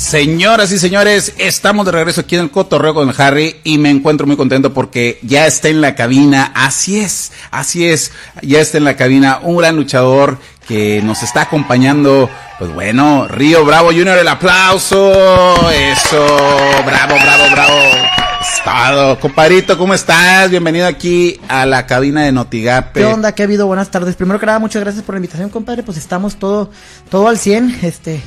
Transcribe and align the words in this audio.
Señoras 0.00 0.72
y 0.72 0.78
señores, 0.78 1.34
estamos 1.36 1.84
de 1.84 1.92
regreso 1.92 2.22
aquí 2.22 2.34
en 2.34 2.40
el 2.44 2.50
Cotorreo 2.50 2.94
con 2.94 3.12
Harry 3.18 3.56
y 3.64 3.76
me 3.76 3.90
encuentro 3.90 4.26
muy 4.26 4.34
contento 4.34 4.72
porque 4.72 5.18
ya 5.22 5.46
está 5.46 5.68
en 5.68 5.82
la 5.82 5.94
cabina, 5.94 6.50
así 6.54 6.98
es, 6.98 7.32
así 7.50 7.86
es, 7.86 8.10
ya 8.40 8.60
está 8.60 8.78
en 8.78 8.84
la 8.84 8.96
cabina 8.96 9.40
un 9.42 9.58
gran 9.58 9.76
luchador 9.76 10.38
que 10.66 11.02
nos 11.02 11.22
está 11.22 11.42
acompañando, 11.42 12.30
pues 12.58 12.72
bueno, 12.72 13.28
Río 13.28 13.62
Bravo 13.66 13.88
Junior, 13.88 14.18
el 14.18 14.26
aplauso, 14.26 15.70
eso, 15.70 16.26
bravo, 16.86 17.14
bravo, 17.22 17.50
bravo. 17.52 17.78
Estado, 18.40 19.20
compadrito, 19.20 19.76
¿cómo 19.76 19.92
estás? 19.92 20.50
Bienvenido 20.50 20.86
aquí 20.86 21.38
a 21.46 21.66
la 21.66 21.86
cabina 21.86 22.22
de 22.22 22.32
Notigape. 22.32 23.00
¿Qué 23.00 23.06
onda? 23.06 23.32
¿Qué 23.32 23.42
ha 23.42 23.44
habido? 23.44 23.66
Buenas 23.66 23.90
tardes. 23.90 24.16
Primero 24.16 24.40
que 24.40 24.46
nada, 24.46 24.58
muchas 24.58 24.82
gracias 24.82 25.04
por 25.04 25.14
la 25.14 25.18
invitación, 25.18 25.50
compadre. 25.50 25.82
Pues 25.82 25.98
estamos 25.98 26.36
todo, 26.36 26.70
todo 27.10 27.28
al 27.28 27.38
100. 27.38 27.80
Este, 27.82 28.22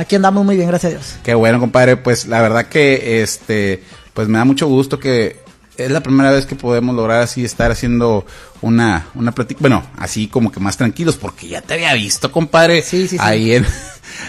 aquí 0.00 0.16
andamos 0.16 0.44
muy 0.44 0.56
bien, 0.56 0.68
gracias 0.68 0.92
a 0.92 0.96
Dios. 0.96 1.16
Qué 1.22 1.34
bueno, 1.34 1.60
compadre. 1.60 1.96
Pues 1.96 2.26
la 2.26 2.40
verdad 2.40 2.66
que, 2.66 3.22
este, 3.22 3.82
pues 4.14 4.28
me 4.28 4.38
da 4.38 4.44
mucho 4.44 4.66
gusto 4.66 4.98
que 4.98 5.40
es 5.76 5.90
la 5.90 6.02
primera 6.02 6.30
vez 6.30 6.46
que 6.46 6.56
podemos 6.56 6.94
lograr 6.94 7.22
así 7.22 7.44
estar 7.44 7.70
haciendo 7.70 8.26
una, 8.60 9.06
una 9.14 9.32
plática, 9.32 9.60
bueno, 9.60 9.82
así 9.96 10.28
como 10.28 10.52
que 10.52 10.60
más 10.60 10.76
tranquilos, 10.76 11.16
porque 11.16 11.48
ya 11.48 11.62
te 11.62 11.74
había 11.74 11.94
visto, 11.94 12.30
compadre. 12.30 12.82
Sí, 12.82 13.02
sí, 13.02 13.08
sí. 13.08 13.18
Ahí 13.18 13.52
en, 13.52 13.66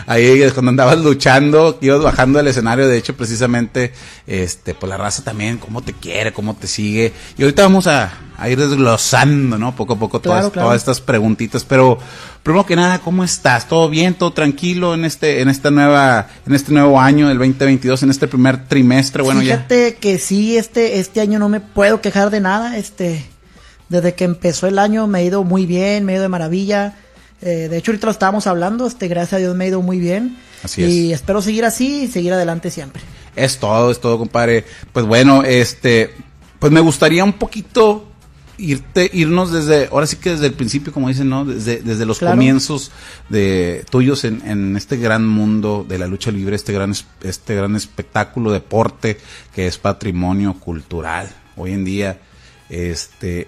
ahí 0.08 0.42
cuando 0.52 0.70
andabas 0.70 1.00
luchando, 1.00 1.78
ibas 1.82 2.02
bajando 2.02 2.38
del 2.38 2.48
escenario, 2.48 2.88
de 2.88 2.98
hecho, 2.98 3.16
precisamente, 3.16 3.94
este, 4.28 4.74
pues 4.74 4.90
la 4.90 4.98
raza 4.98 5.24
también, 5.24 5.58
cómo 5.58 5.82
te 5.82 5.94
quiere, 5.94 6.34
cómo 6.34 6.56
te 6.56 6.68
sigue. 6.68 7.14
Y 7.38 7.44
ahorita 7.44 7.64
vamos 7.64 7.88
a, 7.88 8.12
a 8.38 8.50
ir 8.50 8.60
desglosando, 8.60 9.58
¿no? 9.58 9.76
Poco 9.76 9.94
a 9.94 10.00
poco 10.00 10.20
todas, 10.20 10.40
Claro, 10.40 10.52
claro. 10.52 10.68
todas 10.68 10.82
estas 10.82 11.02
preguntitas, 11.02 11.64
pero 11.64 11.98
primero 12.44 12.66
que 12.66 12.76
nada, 12.76 13.00
¿cómo 13.00 13.24
estás? 13.24 13.68
¿Todo 13.68 13.90
bien? 13.90 14.14
¿Todo 14.16 14.34
tranquilo 14.34 14.94
en 14.94 15.06
este, 15.06 15.42
en 15.42 15.50
esta 15.50 15.72
nueva, 15.72 16.28
en 16.46 16.56
este 16.56 16.72
nuevo 16.72 17.00
año, 17.00 17.30
el 17.30 17.38
2022, 17.38 18.04
en 18.04 18.10
este 18.10 18.28
primer 18.28 18.68
trimestre? 18.68 19.22
Bueno, 19.24 19.42
ya. 19.42 19.58
Fíjate 19.58 19.96
que 20.00 20.18
sí, 20.18 20.58
este, 20.58 21.00
este 21.00 21.22
año 21.22 21.40
no 21.40 21.50
me 21.50 21.60
puedo 21.60 22.02
quejar 22.02 22.30
de 22.30 22.40
nada. 22.40 22.78
Este, 22.78 23.26
desde 23.90 24.16
que 24.16 24.24
empezó 24.24 24.68
el 24.68 24.80
año 24.80 25.06
me 25.08 25.20
ha 25.20 25.24
ido 25.24 25.44
muy 25.44 25.66
bien, 25.66 26.06
me 26.06 26.14
ha 26.14 26.16
ido 26.16 26.24
de 26.24 26.30
maravilla. 26.30 26.96
Eh, 27.42 27.68
de 27.70 27.78
hecho, 27.78 27.92
ahorita 27.92 28.08
lo 28.08 28.12
estábamos 28.12 28.48
hablando. 28.48 28.86
Este, 28.88 29.08
gracias 29.08 29.34
a 29.34 29.38
Dios 29.38 29.56
me 29.56 29.66
ha 29.66 29.68
ido 29.68 29.82
muy 29.82 30.00
bien. 30.00 30.38
Así 30.64 30.84
y 30.84 31.14
espero 31.14 31.42
seguir 31.42 31.66
así 31.66 32.04
y 32.04 32.08
seguir 32.08 32.34
adelante 32.34 32.70
siempre. 32.70 33.02
Es 33.36 33.58
todo, 33.60 33.90
es 33.92 34.00
todo, 34.00 34.18
compadre. 34.20 34.66
Pues 34.94 35.06
bueno, 35.06 35.44
este, 35.44 36.14
pues 36.60 36.72
me 36.72 36.80
gustaría 36.82 37.24
un 37.24 37.34
poquito 37.34 38.08
irte, 38.58 39.10
irnos 39.12 39.52
desde, 39.52 39.88
ahora 39.92 40.06
sí 40.06 40.18
que 40.18 40.30
desde 40.32 40.46
el 40.46 40.54
principio, 40.54 40.94
como 40.94 41.08
dicen, 41.08 41.30
¿no? 41.30 41.46
Desde, 41.46 41.82
desde 41.82 42.06
los 42.06 42.20
Claro. 42.20 42.36
comienzos 42.36 42.92
de 43.30 43.84
tuyos 43.90 44.24
en, 44.24 44.44
en 44.48 44.78
este 44.78 44.98
gran 44.98 45.28
mundo 45.28 45.84
de 45.90 45.98
la 45.98 46.06
lucha 46.06 46.30
libre, 46.30 46.56
este 46.56 46.72
gran, 46.74 46.92
es- 46.92 47.06
este 47.24 47.56
gran 47.56 47.76
espectáculo, 47.76 48.52
deporte, 48.52 49.18
que 49.56 49.66
es 49.66 49.80
patrimonio 49.80 50.54
cultural. 50.60 51.28
Hoy 51.56 51.72
en 51.72 51.86
día, 51.86 52.20
este, 52.70 53.48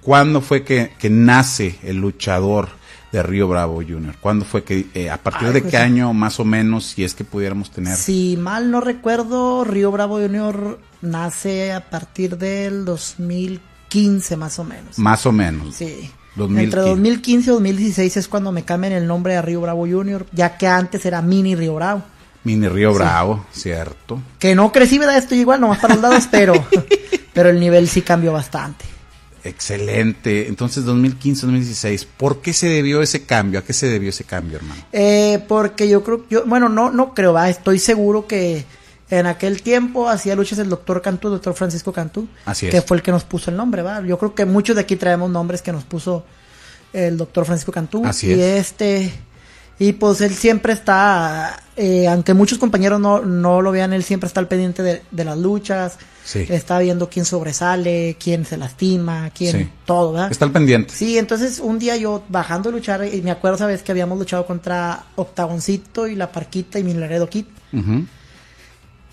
¿cuándo 0.00 0.40
fue 0.40 0.62
que, 0.64 0.92
que 0.98 1.10
nace 1.10 1.78
el 1.82 1.96
luchador 1.98 2.70
de 3.12 3.22
Río 3.22 3.48
Bravo 3.48 3.76
Junior? 3.76 4.14
¿Cuándo 4.20 4.44
fue 4.44 4.64
que, 4.64 4.86
eh, 4.94 5.10
a 5.10 5.18
partir 5.18 5.48
Ay, 5.48 5.54
de 5.54 5.60
pues 5.62 5.70
qué 5.70 5.76
año 5.78 6.12
más 6.12 6.40
o 6.40 6.44
menos, 6.44 6.86
si 6.86 7.04
es 7.04 7.14
que 7.14 7.24
pudiéramos 7.24 7.70
tener? 7.70 7.96
Si 7.96 8.36
mal 8.36 8.70
no 8.70 8.80
recuerdo, 8.80 9.64
Río 9.64 9.90
Bravo 9.90 10.18
Junior 10.18 10.78
nace 11.02 11.72
a 11.72 11.90
partir 11.90 12.38
del 12.38 12.84
2015 12.84 14.36
más 14.36 14.58
o 14.58 14.64
menos. 14.64 14.98
Más 14.98 15.26
o 15.26 15.32
menos. 15.32 15.74
Sí. 15.74 16.10
2015. 16.36 16.64
Entre 16.64 16.80
2015 16.90 17.50
y 17.50 17.52
2016 17.52 18.16
es 18.16 18.28
cuando 18.28 18.52
me 18.52 18.64
cambian 18.64 18.92
el 18.92 19.06
nombre 19.06 19.36
a 19.36 19.42
Río 19.42 19.60
Bravo 19.60 19.86
Junior, 19.86 20.26
ya 20.32 20.56
que 20.56 20.66
antes 20.66 21.04
era 21.04 21.22
Mini 21.22 21.54
Río 21.56 21.74
Bravo. 21.74 22.02
Mini 22.44 22.68
Río 22.68 22.94
Bravo, 22.94 23.44
cierto. 23.52 24.20
Que 24.38 24.54
no 24.54 24.72
crecí, 24.72 24.98
¿verdad? 24.98 25.18
Estoy 25.18 25.40
igual, 25.40 25.60
nomás 25.60 25.78
para 25.78 25.94
los 25.94 26.02
lados, 26.02 26.28
pero, 26.30 26.54
pero 27.34 27.50
el 27.50 27.60
nivel 27.60 27.88
sí 27.88 28.02
cambió 28.02 28.32
bastante. 28.32 28.84
Excelente. 29.44 30.48
Entonces, 30.48 30.84
2015, 30.84 31.42
2016, 31.46 32.06
¿por 32.16 32.40
qué 32.40 32.52
se 32.52 32.68
debió 32.68 33.02
ese 33.02 33.24
cambio? 33.24 33.60
¿A 33.60 33.62
qué 33.64 33.72
se 33.72 33.88
debió 33.88 34.10
ese 34.10 34.24
cambio, 34.24 34.58
hermano? 34.58 34.82
Eh, 34.92 35.42
porque 35.48 35.88
yo 35.88 36.02
creo, 36.04 36.26
yo, 36.28 36.44
bueno, 36.46 36.68
no, 36.68 36.90
no 36.90 37.14
creo, 37.14 37.32
va, 37.32 37.48
estoy 37.48 37.78
seguro 37.78 38.26
que 38.26 38.64
en 39.10 39.26
aquel 39.26 39.62
tiempo 39.62 40.08
hacía 40.08 40.36
luchas 40.36 40.58
el 40.58 40.68
doctor 40.68 41.02
Cantú, 41.02 41.28
el 41.28 41.34
doctor 41.34 41.54
Francisco 41.54 41.92
Cantú, 41.92 42.28
Así 42.44 42.66
es. 42.66 42.72
que 42.72 42.82
fue 42.82 42.96
el 42.96 43.02
que 43.02 43.10
nos 43.10 43.24
puso 43.24 43.50
el 43.50 43.56
nombre, 43.56 43.82
va. 43.82 44.00
Yo 44.02 44.18
creo 44.18 44.34
que 44.34 44.44
muchos 44.44 44.76
de 44.76 44.82
aquí 44.82 44.96
traemos 44.96 45.30
nombres 45.30 45.62
que 45.62 45.72
nos 45.72 45.84
puso 45.84 46.24
el 46.92 47.16
doctor 47.16 47.44
Francisco 47.44 47.72
Cantú. 47.72 48.04
Así 48.04 48.28
y 48.28 48.32
es. 48.40 48.68
este, 48.68 49.12
y 49.80 49.94
pues 49.94 50.20
él 50.20 50.32
siempre 50.34 50.74
está, 50.74 51.58
eh, 51.74 52.06
aunque 52.06 52.34
muchos 52.34 52.58
compañeros 52.58 53.00
no, 53.00 53.20
no 53.20 53.62
lo 53.62 53.72
vean, 53.72 53.92
él 53.94 54.04
siempre 54.04 54.26
está 54.28 54.38
al 54.38 54.46
pendiente 54.46 54.82
de, 54.84 55.02
de 55.10 55.24
las 55.24 55.38
luchas. 55.38 55.98
Sí. 56.22 56.44
Está 56.50 56.78
viendo 56.78 57.08
quién 57.08 57.24
sobresale, 57.24 58.16
quién 58.22 58.44
se 58.44 58.56
lastima, 58.58 59.30
quién, 59.34 59.56
Sí. 59.56 59.68
todo, 59.86 60.12
¿verdad? 60.12 60.30
Está 60.30 60.44
al 60.44 60.52
pendiente. 60.52 60.94
Sí, 60.94 61.16
entonces 61.18 61.58
un 61.58 61.78
día 61.78 61.96
yo 61.96 62.22
bajando 62.28 62.68
a 62.68 62.72
luchar, 62.72 63.08
y 63.12 63.22
me 63.22 63.30
acuerdo, 63.30 63.56
sabes, 63.58 63.82
que 63.82 63.90
habíamos 63.90 64.18
luchado 64.18 64.46
contra 64.46 65.04
Octagoncito 65.16 66.06
y 66.06 66.14
La 66.14 66.30
Parquita 66.30 66.78
y 66.78 66.84
Milaredo 66.84 67.28
Kid. 67.30 67.46
Ujú. 67.72 68.04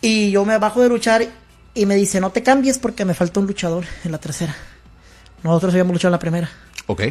Y 0.01 0.29
yo 0.31 0.44
me 0.45 0.57
bajo 0.57 0.81
de 0.81 0.89
luchar 0.89 1.25
y 1.73 1.85
me 1.85 1.95
dice, 1.95 2.19
no 2.19 2.31
te 2.31 2.44
cambies 2.44 2.77
porque 2.77 3.06
me 3.06 3.13
falta 3.13 3.39
un 3.39 3.47
luchador 3.47 3.85
en 4.03 4.11
la 4.11 4.17
tercera. 4.17 4.53
Nosotros 5.44 5.72
habíamos 5.73 5.94
luchado 5.94 6.09
en 6.09 6.13
la 6.13 6.19
primera. 6.19 6.50
Ok. 6.88 7.03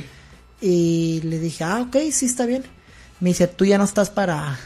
Y 0.61 1.21
le 1.25 1.39
dije, 1.39 1.65
ah, 1.65 1.81
ok, 1.89 1.97
sí 2.13 2.27
está 2.27 2.45
bien. 2.47 2.65
Me 3.21 3.31
dice, 3.31 3.47
tú 3.47 3.65
ya 3.65 3.79
no 3.79 3.85
estás 3.85 4.11
para, 4.11 4.59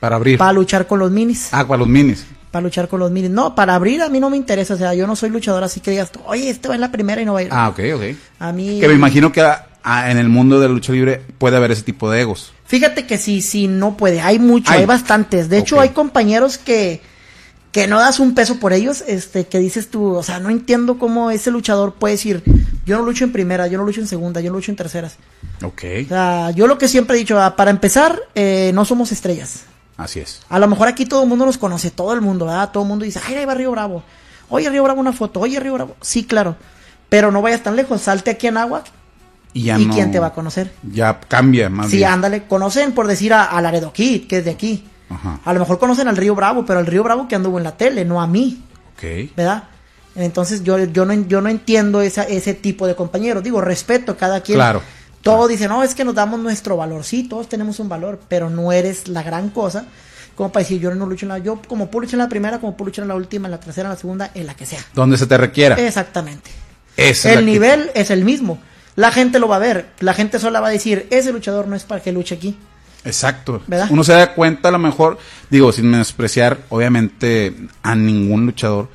Para 0.00 0.16
abrir. 0.16 0.38
para 0.38 0.52
luchar 0.52 0.86
con 0.86 0.98
los 0.98 1.10
minis. 1.10 1.48
Ah, 1.52 1.66
para 1.66 1.78
los 1.78 1.88
minis. 1.88 2.26
Para 2.50 2.62
luchar 2.62 2.88
con 2.88 3.00
los 3.00 3.10
minis. 3.10 3.30
No, 3.30 3.54
para 3.54 3.74
abrir 3.74 4.02
a 4.02 4.08
mí 4.08 4.20
no 4.20 4.30
me 4.30 4.36
interesa. 4.36 4.74
O 4.74 4.76
sea, 4.76 4.94
yo 4.94 5.06
no 5.06 5.16
soy 5.16 5.30
luchador, 5.30 5.64
así 5.64 5.80
que 5.80 5.90
digas, 5.90 6.12
tú, 6.12 6.20
oye, 6.26 6.48
este 6.50 6.68
va 6.68 6.74
en 6.74 6.80
la 6.80 6.92
primera 6.92 7.20
y 7.20 7.24
no 7.24 7.34
va 7.34 7.40
a 7.40 7.42
ir. 7.42 7.48
Ah, 7.50 7.68
ok, 7.68 7.80
ok. 7.94 8.02
A 8.38 8.52
mí... 8.52 8.80
Que 8.80 8.88
me 8.88 8.94
imagino 8.94 9.32
que 9.32 9.42
en 9.86 10.18
el 10.18 10.28
mundo 10.28 10.60
de 10.60 10.68
la 10.68 10.74
lucha 10.74 10.92
libre 10.92 11.22
puede 11.38 11.56
haber 11.56 11.70
ese 11.70 11.82
tipo 11.82 12.10
de 12.10 12.20
egos. 12.20 12.52
Fíjate 12.66 13.06
que 13.06 13.18
sí, 13.18 13.40
sí, 13.40 13.68
no 13.68 13.96
puede. 13.96 14.20
Hay 14.20 14.38
mucho, 14.38 14.72
Hay. 14.72 14.80
hay, 14.80 14.86
bastantes. 14.86 15.48
De 15.48 15.58
hecho, 15.58 15.80
hay 15.80 15.90
compañeros 15.90 16.58
que, 16.58 17.00
que 17.72 17.86
no 17.86 17.98
das 18.00 18.18
un 18.18 18.34
peso 18.34 18.58
por 18.58 18.72
ellos, 18.72 19.04
este, 19.06 19.46
que 19.46 19.58
dices 19.58 19.88
tú, 19.88 20.14
o 20.14 20.22
sea, 20.22 20.40
no 20.40 20.50
entiendo 20.50 20.98
cómo 20.98 21.30
ese 21.30 21.50
luchador 21.50 21.94
puede 21.94 22.14
decir, 22.14 22.42
yo 22.86 22.96
no 22.96 23.02
lucho 23.04 23.24
en 23.24 23.32
primera, 23.32 23.66
yo 23.66 23.76
no 23.78 23.84
lucho 23.84 24.00
en 24.00 24.06
segunda, 24.06 24.40
yo 24.40 24.50
no 24.50 24.56
lucho 24.56 24.70
en 24.70 24.76
terceras. 24.76 25.16
Ok. 25.62 25.82
O 26.04 26.08
sea, 26.08 26.50
yo 26.52 26.66
lo 26.66 26.78
que 26.78 26.88
siempre 26.88 27.16
he 27.16 27.18
dicho, 27.18 27.38
ah, 27.40 27.56
para 27.56 27.70
empezar, 27.70 28.18
eh, 28.34 28.70
no 28.74 28.84
somos 28.86 29.12
estrellas. 29.12 29.64
Así 29.98 30.20
es. 30.20 30.40
A 30.48 30.58
lo 30.58 30.68
mejor 30.68 30.88
aquí 30.88 31.04
todo 31.06 31.22
el 31.22 31.28
mundo 31.28 31.44
nos 31.46 31.58
conoce, 31.58 31.90
todo 31.90 32.12
el 32.14 32.20
mundo, 32.20 32.46
¿verdad? 32.46 32.70
Todo 32.70 32.84
el 32.84 32.88
mundo 32.88 33.04
dice, 33.04 33.20
ay, 33.26 33.34
ahí 33.34 33.44
va 33.44 33.54
Río 33.54 33.70
Bravo. 33.72 34.02
Oye, 34.48 34.70
Río 34.70 34.84
Bravo, 34.84 35.00
una 35.00 35.12
foto. 35.12 35.40
Oye, 35.40 35.58
Río 35.58 35.74
Bravo. 35.74 35.96
Sí, 36.00 36.24
claro. 36.24 36.56
Pero 37.08 37.30
no 37.32 37.42
vayas 37.42 37.62
tan 37.62 37.76
lejos, 37.76 38.00
salte 38.02 38.30
aquí 38.30 38.46
en 38.46 38.56
agua 38.56 38.82
Y 39.52 39.62
ya 39.64 39.78
y 39.78 39.86
no- 39.86 39.94
quién 39.94 40.10
te 40.12 40.18
va 40.20 40.28
a 40.28 40.32
conocer. 40.32 40.72
Ya 40.92 41.18
cambia 41.20 41.68
más 41.70 41.88
Sí, 41.90 41.96
bien. 41.98 42.10
ándale, 42.10 42.44
conocen 42.46 42.92
por 42.92 43.06
decir 43.06 43.32
a, 43.32 43.44
a 43.44 43.60
Laredo 43.62 43.92
Kid, 43.92 44.26
que 44.28 44.38
es 44.38 44.44
de 44.44 44.50
aquí. 44.50 44.84
Ajá. 45.08 45.40
A 45.44 45.52
lo 45.54 45.60
mejor 45.60 45.78
conocen 45.78 46.08
al 46.08 46.16
Río 46.16 46.34
Bravo, 46.34 46.64
pero 46.66 46.78
al 46.80 46.86
Río 46.86 47.02
Bravo 47.02 47.26
que 47.28 47.34
anduvo 47.36 47.58
en 47.58 47.64
la 47.64 47.76
tele, 47.76 48.04
no 48.04 48.20
a 48.20 48.26
mí, 48.26 48.62
Ok. 48.96 49.32
¿verdad? 49.36 49.64
Entonces 50.16 50.62
yo, 50.64 50.78
yo, 50.84 51.04
no, 51.04 51.12
yo 51.12 51.40
no 51.40 51.48
entiendo 51.48 52.00
esa, 52.00 52.22
ese 52.24 52.54
tipo 52.54 52.86
de 52.86 52.94
compañeros. 52.94 53.42
Digo, 53.44 53.60
respeto 53.60 54.16
cada 54.16 54.40
quien. 54.40 54.56
Claro. 54.58 54.82
Todos 55.22 55.48
dicen, 55.48 55.68
no, 55.68 55.82
es 55.82 55.94
que 55.94 56.04
nos 56.04 56.14
damos 56.14 56.40
nuestro 56.40 56.76
valor. 56.76 57.04
Sí, 57.04 57.24
todos 57.28 57.48
tenemos 57.48 57.80
un 57.80 57.88
valor, 57.88 58.20
pero 58.28 58.48
no 58.48 58.72
eres 58.72 59.08
la 59.08 59.22
gran 59.22 59.50
cosa. 59.50 59.86
Como 60.36 60.52
para 60.52 60.62
decir, 60.64 60.80
yo 60.80 60.94
no 60.94 61.06
lucho 61.06 61.24
en 61.26 61.30
la... 61.30 61.38
Yo 61.38 61.60
como 61.66 61.90
puedo 61.90 62.02
luchar 62.02 62.14
en 62.14 62.24
la 62.24 62.28
primera, 62.28 62.58
como 62.60 62.76
puedo 62.76 62.88
luchar 62.90 63.02
en 63.02 63.08
la 63.08 63.14
última, 63.16 63.48
en 63.48 63.52
la 63.52 63.60
tercera, 63.60 63.88
en 63.88 63.94
la 63.94 63.98
segunda, 64.00 64.30
en 64.34 64.46
la 64.46 64.54
que 64.54 64.66
sea. 64.66 64.80
Donde 64.94 65.16
se 65.18 65.26
te 65.26 65.36
requiera. 65.36 65.74
Exactamente. 65.76 66.50
Esa 66.96 67.32
El 67.32 67.40
que- 67.40 67.44
nivel 67.46 67.90
es 67.94 68.10
el 68.10 68.24
mismo. 68.24 68.58
La 68.94 69.10
gente 69.12 69.38
lo 69.38 69.48
va 69.48 69.56
a 69.56 69.60
ver. 69.60 69.86
La 70.00 70.14
gente 70.14 70.38
sola 70.38 70.60
va 70.60 70.68
a 70.68 70.70
decir, 70.70 71.06
ese 71.10 71.32
luchador 71.32 71.66
no 71.66 71.74
es 71.76 71.84
para 71.84 72.02
que 72.02 72.12
luche 72.12 72.34
aquí. 72.36 72.56
Exacto. 73.04 73.62
¿Verdad? 73.66 73.88
Uno 73.90 74.04
se 74.04 74.12
da 74.12 74.34
cuenta 74.34 74.68
a 74.68 74.72
lo 74.72 74.78
mejor, 74.78 75.18
digo, 75.50 75.72
sin 75.72 75.88
menospreciar, 75.90 76.58
obviamente, 76.70 77.54
a 77.82 77.94
ningún 77.94 78.46
luchador. 78.46 78.88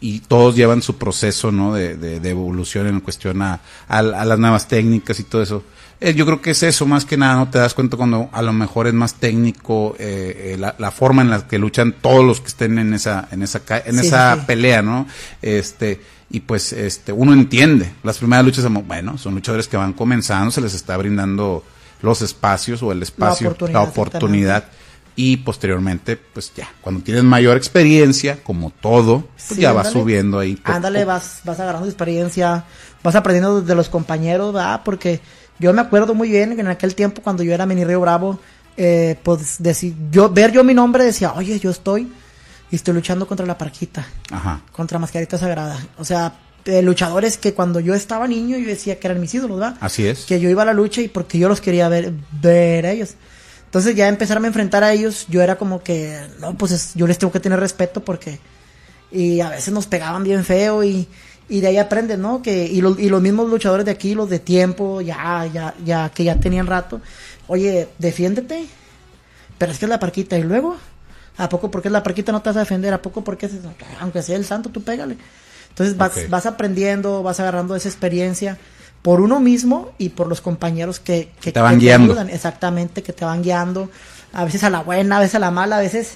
Y 0.00 0.20
todos 0.20 0.54
llevan 0.56 0.82
su 0.82 0.96
proceso, 0.96 1.50
¿no? 1.50 1.74
De, 1.74 1.96
de- 1.96 2.20
de 2.20 2.30
evolución 2.30 2.86
en 2.86 3.00
cuestión 3.00 3.42
a, 3.42 3.60
a- 3.88 3.98
a 3.98 4.24
las 4.24 4.38
nuevas 4.38 4.68
técnicas 4.68 5.18
y 5.20 5.24
todo 5.24 5.42
eso. 5.42 5.64
Eh, 6.00 6.14
yo 6.14 6.24
creo 6.26 6.40
que 6.40 6.52
es 6.52 6.62
eso, 6.62 6.86
más 6.86 7.04
que 7.04 7.16
nada, 7.16 7.34
¿no? 7.34 7.50
Te 7.50 7.58
das 7.58 7.74
cuenta 7.74 7.96
cuando 7.96 8.28
a 8.32 8.40
lo 8.40 8.52
mejor 8.52 8.86
es 8.86 8.94
más 8.94 9.14
técnico 9.14 9.96
eh, 9.98 10.52
eh, 10.54 10.56
la, 10.56 10.76
la 10.78 10.92
forma 10.92 11.22
en 11.22 11.30
la 11.30 11.48
que 11.48 11.58
luchan 11.58 11.96
todos 12.00 12.24
los 12.24 12.40
que 12.40 12.46
estén 12.46 12.78
en 12.78 12.94
esa, 12.94 13.26
en 13.32 13.42
esa, 13.42 13.60
en 13.84 13.98
Sí, 13.98 14.06
esa 14.06 14.36
sí, 14.36 14.42
pelea, 14.46 14.80
¿no? 14.82 15.08
Este, 15.42 16.00
y 16.30 16.40
pues, 16.40 16.72
este, 16.72 17.10
uno 17.12 17.32
entiende. 17.32 17.90
Las 18.04 18.18
primeras 18.18 18.44
luchas, 18.44 18.64
bueno, 18.86 19.18
son 19.18 19.34
luchadores 19.34 19.66
que 19.66 19.76
van 19.76 19.92
comenzando, 19.92 20.52
se 20.52 20.60
les 20.60 20.74
está 20.74 20.96
brindando 20.96 21.64
los 22.02 22.22
espacios 22.22 22.80
o 22.84 22.92
el 22.92 23.02
espacio, 23.02 23.46
la 23.48 23.82
oportunidad. 23.82 23.88
oportunidad, 23.88 24.64
y 25.20 25.36
posteriormente, 25.38 26.16
pues 26.16 26.52
ya, 26.54 26.68
cuando 26.80 27.02
tienes 27.02 27.24
mayor 27.24 27.56
experiencia, 27.56 28.38
como 28.44 28.70
todo, 28.70 29.22
pues 29.34 29.56
Sí, 29.56 29.60
ya 29.62 29.72
vas 29.72 29.90
subiendo 29.90 30.38
ahí. 30.38 30.54
poco 30.54 30.70
Ándale, 30.72 31.00
poco. 31.00 31.08
vas, 31.08 31.40
vas 31.44 31.58
agarrando 31.58 31.88
experiencia, 31.88 32.64
vas 33.02 33.16
aprendiendo 33.16 33.60
de 33.60 33.74
los 33.74 33.88
compañeros, 33.88 34.54
¿verdad? 34.54 34.82
Porque 34.84 35.20
yo 35.58 35.72
me 35.72 35.80
acuerdo 35.80 36.14
muy 36.14 36.28
bien 36.30 36.54
que 36.54 36.60
en 36.60 36.68
aquel 36.68 36.94
tiempo 36.94 37.20
cuando 37.20 37.42
yo 37.42 37.52
era 37.52 37.66
Mini 37.66 37.84
Río 37.84 38.00
Bravo, 38.00 38.38
eh, 38.76 39.16
pues 39.24 39.60
deci- 39.60 39.92
yo, 40.12 40.30
ver 40.30 40.52
yo 40.52 40.62
mi 40.62 40.72
nombre 40.72 41.02
decía, 41.02 41.32
oye, 41.34 41.58
yo 41.58 41.70
estoy 41.72 42.08
y 42.70 42.76
estoy 42.76 42.94
luchando 42.94 43.26
contra 43.26 43.44
la 43.44 43.58
parquita, 43.58 44.06
Ajá. 44.30 44.60
contra 44.70 45.00
Mascarita 45.00 45.36
Sagrada. 45.36 45.84
O 45.98 46.04
sea, 46.04 46.32
eh, 46.64 46.80
luchadores 46.80 47.38
que 47.38 47.54
cuando 47.54 47.80
yo 47.80 47.92
estaba 47.94 48.28
niño 48.28 48.56
yo 48.56 48.68
decía 48.68 49.00
que 49.00 49.08
eran 49.08 49.20
mis 49.20 49.34
ídolos, 49.34 49.58
¿verdad? 49.58 49.76
Así 49.80 50.06
es. 50.06 50.26
que 50.26 50.38
yo 50.38 50.48
iba 50.48 50.62
a 50.62 50.66
la 50.66 50.74
lucha 50.74 51.00
y 51.00 51.08
porque 51.08 51.38
yo 51.40 51.48
los 51.48 51.60
quería 51.60 51.88
ver, 51.88 52.12
ver 52.40 52.86
a 52.86 52.92
ellos. 52.92 53.14
Entonces 53.68 53.94
ya 53.94 54.08
empezarme 54.08 54.46
a 54.46 54.48
enfrentar 54.48 54.82
a 54.82 54.92
ellos, 54.94 55.26
yo 55.28 55.42
era 55.42 55.56
como 55.58 55.82
que, 55.82 56.18
no, 56.40 56.54
pues 56.56 56.72
es- 56.72 56.94
yo 56.94 57.06
les 57.06 57.18
tengo 57.18 57.30
que 57.32 57.38
tener 57.40 57.60
respeto 57.60 58.02
porque, 58.02 58.40
y 59.12 59.40
a 59.40 59.50
veces 59.50 59.72
nos 59.74 59.86
pegaban 59.86 60.24
bien 60.24 60.42
feo 60.42 60.82
y, 60.84 61.06
y 61.50 61.60
de 61.60 61.66
ahí 61.68 61.76
aprendes, 61.76 62.18
¿no? 62.18 62.40
Que, 62.40 62.64
y, 62.66 62.80
los- 62.80 62.98
y 62.98 63.10
los 63.10 63.20
mismos 63.20 63.48
luchadores 63.50 63.84
de 63.84 63.92
aquí, 63.92 64.14
los 64.14 64.30
de 64.30 64.38
tiempo, 64.38 65.02
ya, 65.02 65.46
ya, 65.52 65.74
ya, 65.84 66.10
que 66.14 66.24
ya 66.24 66.36
tenían 66.40 66.66
rato, 66.66 67.00
oye, 67.46 67.88
defiéndete, 67.98 68.66
pero 69.58 69.72
es 69.72 69.78
que 69.78 69.84
es 69.84 69.88
la 69.90 69.98
parquita 70.00 70.38
y 70.38 70.42
luego, 70.44 70.76
¿a 71.36 71.48
poco 71.50 71.70
porque 71.70 71.88
es 71.88 71.92
la 71.92 72.02
parquita 72.02 72.32
no 72.32 72.40
te 72.40 72.48
vas 72.48 72.56
a 72.56 72.60
defender? 72.60 72.94
¿A 72.94 73.02
poco 73.02 73.22
porque 73.22 73.46
es 73.46 73.54
eso? 73.54 73.70
Aunque 74.00 74.22
sea 74.22 74.36
el 74.36 74.44
santo, 74.46 74.70
tú 74.70 74.82
pégale. 74.82 75.16
Entonces 75.70 75.94
vas, 75.96 76.12
vas 76.30 76.46
aprendiendo, 76.46 77.22
vas 77.22 77.38
agarrando 77.38 77.76
esa 77.76 77.88
experiencia 77.88 78.56
por 79.02 79.20
uno 79.20 79.40
mismo 79.40 79.90
y 79.98 80.10
por 80.10 80.26
los 80.26 80.40
compañeros 80.40 81.00
que, 81.00 81.30
que 81.40 81.52
Te 81.52 81.60
van 81.60 81.74
que 81.78 81.86
guiando. 81.86 82.12
ayudan, 82.12 82.30
exactamente, 82.30 83.02
que 83.02 83.12
te 83.12 83.24
van 83.24 83.42
guiando, 83.42 83.90
a 84.32 84.44
veces 84.44 84.64
a 84.64 84.70
la 84.70 84.82
buena, 84.82 85.18
a 85.18 85.20
veces 85.20 85.36
a 85.36 85.38
la 85.38 85.50
mala, 85.50 85.76
a 85.78 85.80
veces, 85.80 86.14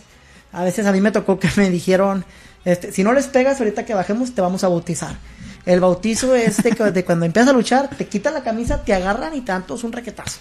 a 0.52 0.64
veces 0.64 0.86
a 0.86 0.92
mí 0.92 1.00
me 1.00 1.12
tocó 1.12 1.38
que 1.38 1.48
me 1.56 1.70
dijeron, 1.70 2.24
este, 2.64 2.92
si 2.92 3.02
no 3.04 3.12
les 3.12 3.26
pegas 3.26 3.58
ahorita 3.60 3.84
que 3.84 3.94
bajemos 3.94 4.34
te 4.34 4.40
vamos 4.40 4.64
a 4.64 4.68
bautizar. 4.68 5.16
El 5.64 5.78
bautizo 5.80 6.34
es 6.34 6.56
de, 6.62 6.72
que- 6.72 6.90
de 6.90 7.04
cuando 7.04 7.24
empiezas 7.24 7.50
a 7.50 7.52
luchar, 7.52 7.88
te 7.96 8.06
quitan 8.08 8.34
la 8.34 8.42
camisa, 8.42 8.82
te 8.82 8.92
agarran 8.92 9.34
y 9.34 9.42
tanto 9.42 9.76
es 9.76 9.84
un 9.84 9.92
requetazo. 9.92 10.38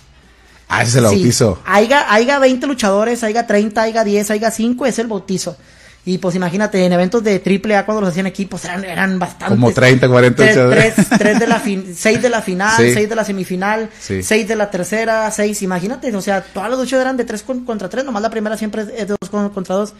Ah, 0.67 0.81
ese 0.81 0.89
es 0.91 0.95
el 1.03 1.09
Sí, 1.09 1.15
bautizo. 1.15 1.59
Haiga, 1.65 2.11
haiga 2.11 2.39
20 2.39 2.65
luchadores, 2.65 3.23
haiga 3.23 3.45
30, 3.45 3.81
haiga 3.83 4.03
10, 4.03 4.31
haiga 4.31 4.49
5, 4.51 4.85
es 4.87 4.97
el 4.99 5.07
bautizo. 5.07 5.57
Y 6.03 6.17
pues 6.17 6.35
imagínate, 6.35 6.83
en 6.83 6.93
eventos 6.93 7.23
de 7.23 7.37
triple 7.39 7.75
A 7.75 7.85
cuando 7.85 8.01
los 8.01 8.09
hacían 8.09 8.25
equipos 8.25 8.65
eran, 8.65 8.83
eran 8.83 9.19
bastantes. 9.19 9.49
Como 9.49 9.71
30, 9.71 10.07
40 10.07 10.35
Tres, 10.43 10.95
tres, 10.95 11.07
tres 11.19 11.39
de 11.39 11.45
la 11.47 11.59
fin, 11.59 11.93
seis 11.95 12.21
de 12.21 12.29
la 12.29 12.41
final, 12.41 12.75
Sí. 12.75 12.93
seis 12.93 13.07
de 13.07 13.15
la 13.15 13.23
semifinal, 13.23 13.89
Sí. 13.99 14.23
seis 14.23 14.47
de 14.47 14.55
la 14.55 14.71
tercera, 14.71 15.29
seis, 15.29 15.61
imagínate, 15.61 16.15
o 16.15 16.21
sea, 16.21 16.41
todas 16.41 16.71
las 16.71 16.79
luchas 16.79 16.99
eran 17.01 17.17
de 17.17 17.23
tres 17.25 17.43
con- 17.43 17.65
contra 17.65 17.87
tres, 17.87 18.03
nomás 18.03 18.23
la 18.23 18.31
primera 18.31 18.57
siempre 18.57 18.81
es 18.81 18.87
de 18.87 19.05
dos 19.05 19.29
con- 19.29 19.49
contra 19.51 19.75
dos. 19.75 19.93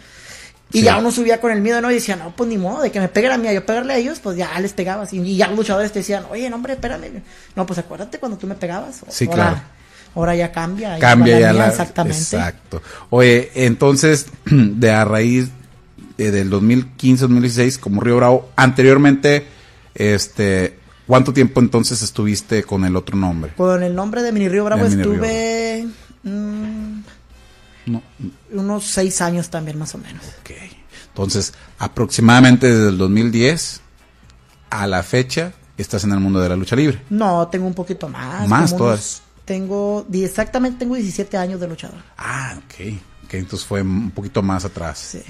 Y 0.74 0.80
Sí. 0.80 0.86
ya 0.86 0.98
uno 0.98 1.12
subía 1.12 1.40
con 1.40 1.52
el 1.52 1.62
miedo, 1.62 1.82
¿no? 1.82 1.92
Y 1.92 1.96
decía, 1.96 2.16
no, 2.16 2.34
pues 2.36 2.50
ni 2.50 2.58
modo, 2.58 2.82
de 2.82 2.92
que 2.92 3.00
me 3.00 3.08
peguen 3.10 3.34
a 3.34 3.38
mí, 3.38 3.48
a 3.48 3.54
yo 3.54 3.64
pegarle 3.66 3.94
a 3.94 3.98
ellos, 3.98 4.20
pues 4.22 4.38
ya 4.38 4.58
les 4.60 4.74
pegabas. 4.74 5.12
Y, 5.14 5.20
y 5.20 5.36
ya 5.38 5.48
los 5.50 5.58
luchadores 5.58 5.92
te 5.92 6.00
decían, 6.00 6.24
oye, 6.32 6.50
no, 6.50 6.56
hombre, 6.56 6.74
espérame. 6.74 7.22
No, 7.56 7.66
pues 7.68 7.78
acuérdate 7.78 8.18
cuando 8.20 8.38
tú 8.40 8.48
me 8.48 8.56
pegabas. 8.56 9.02
Sí, 9.10 9.26
ahora, 9.26 9.36
claro. 9.36 9.62
Ahora 10.16 10.36
ya 10.36 10.52
cambia. 10.52 10.98
Cambia 10.98 11.40
ya 11.40 11.52
mía, 11.52 11.62
la... 11.62 11.68
Exactamente. 11.68 12.18
Exacto. 12.18 12.82
Oye, 13.12 13.52
entonces, 13.54 14.28
de 14.46 14.92
a 14.92 15.04
raíz 15.06 15.50
eh, 16.28 16.32
del 16.32 16.50
2015, 16.50 17.22
2016, 17.24 17.78
como 17.78 18.02
Río 18.02 18.18
Bravo, 18.18 18.50
anteriormente, 18.56 19.46
este, 19.96 20.78
¿cuánto 21.08 21.34
tiempo 21.34 21.60
entonces 21.60 22.02
estuviste 22.02 22.64
con 22.64 22.86
el 22.86 22.96
otro 22.96 23.16
nombre? 23.18 23.54
Con 23.56 23.84
el 23.84 23.96
nombre 23.96 24.22
de 24.22 24.32
Mini 24.32 24.50
Río 24.50 24.66
Bravo 24.66 24.84
Mini 24.88 24.96
Río 25.04 25.14
estuve 25.14 25.88
mm, 26.24 27.00
No, 27.88 28.02
unos 28.52 28.86
seis 28.86 29.22
años 29.22 29.50
también, 29.50 29.78
más 29.78 29.94
o 29.96 29.98
menos. 29.98 30.24
ok. 30.42 30.52
Entonces, 31.08 31.54
aproximadamente 31.78 32.68
desde 32.74 32.90
el 32.90 32.98
2010 32.98 33.82
a 34.70 34.88
la 34.88 35.04
fecha, 35.04 35.52
estás 35.78 36.04
en 36.06 36.12
el 36.14 36.20
mundo 36.22 36.40
de 36.40 36.48
la 36.48 36.56
lucha 36.56 36.76
libre. 36.76 37.02
No, 37.10 37.48
tengo 37.50 37.68
un 37.68 37.74
poquito 37.74 38.08
más. 38.08 38.48
Más 38.48 38.72
unos- 38.72 38.78
todas. 38.78 39.22
Tengo, 39.44 40.08
exactamente 40.14 40.80
tengo 40.80 40.96
17 40.96 41.36
años 41.36 41.60
de 41.60 41.68
luchador. 41.68 41.98
Ah, 42.18 42.54
ok. 42.58 42.96
Ok, 43.26 43.34
entonces 43.34 43.68
fue 43.68 43.82
un 43.82 44.12
poquito 44.12 44.42
más 44.42 44.64
atrás. 44.64 44.98
Sí. 45.00 45.22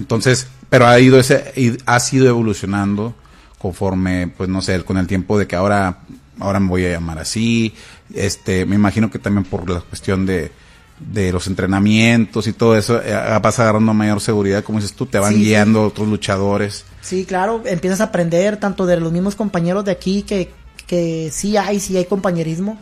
Entonces, 0.00 0.48
pero 0.68 0.86
ha 0.86 0.98
ido 0.98 1.18
ese, 1.20 1.76
ha 1.86 2.00
sido 2.00 2.26
evolucionando 2.28 3.14
conforme, 3.58 4.28
pues 4.36 4.48
no 4.48 4.62
sé, 4.62 4.82
con 4.82 4.96
el 4.96 5.06
tiempo 5.06 5.38
de 5.38 5.46
que 5.46 5.54
ahora, 5.54 5.98
ahora 6.38 6.58
me 6.58 6.68
voy 6.68 6.84
a 6.86 6.90
llamar 6.92 7.18
así. 7.18 7.74
Este, 8.14 8.64
me 8.66 8.74
imagino 8.74 9.10
que 9.10 9.18
también 9.18 9.44
por 9.44 9.68
la 9.68 9.80
cuestión 9.80 10.24
de, 10.26 10.50
de 10.98 11.30
los 11.32 11.46
entrenamientos 11.46 12.46
y 12.46 12.52
todo 12.52 12.76
eso, 12.76 13.00
eh, 13.02 13.12
vas 13.42 13.58
agarrando 13.60 13.92
mayor 13.94 14.20
seguridad, 14.20 14.64
como 14.64 14.78
dices 14.80 14.94
tú, 14.96 15.06
te 15.06 15.18
van 15.18 15.32
Sí, 15.34 15.38
sí. 15.38 15.44
guiando 15.44 15.84
otros 15.84 16.08
luchadores. 16.08 16.84
Sí, 17.02 17.24
claro, 17.24 17.62
empiezas 17.66 18.00
a 18.00 18.04
aprender 18.04 18.56
tanto 18.56 18.86
de 18.86 18.96
los 18.98 19.12
mismos 19.12 19.34
compañeros 19.36 19.84
de 19.84 19.92
aquí 19.92 20.22
que, 20.22 20.50
que 20.86 21.30
sí 21.32 21.56
hay, 21.56 21.80
sí 21.80 21.96
hay 21.96 22.04
compañerismo, 22.06 22.78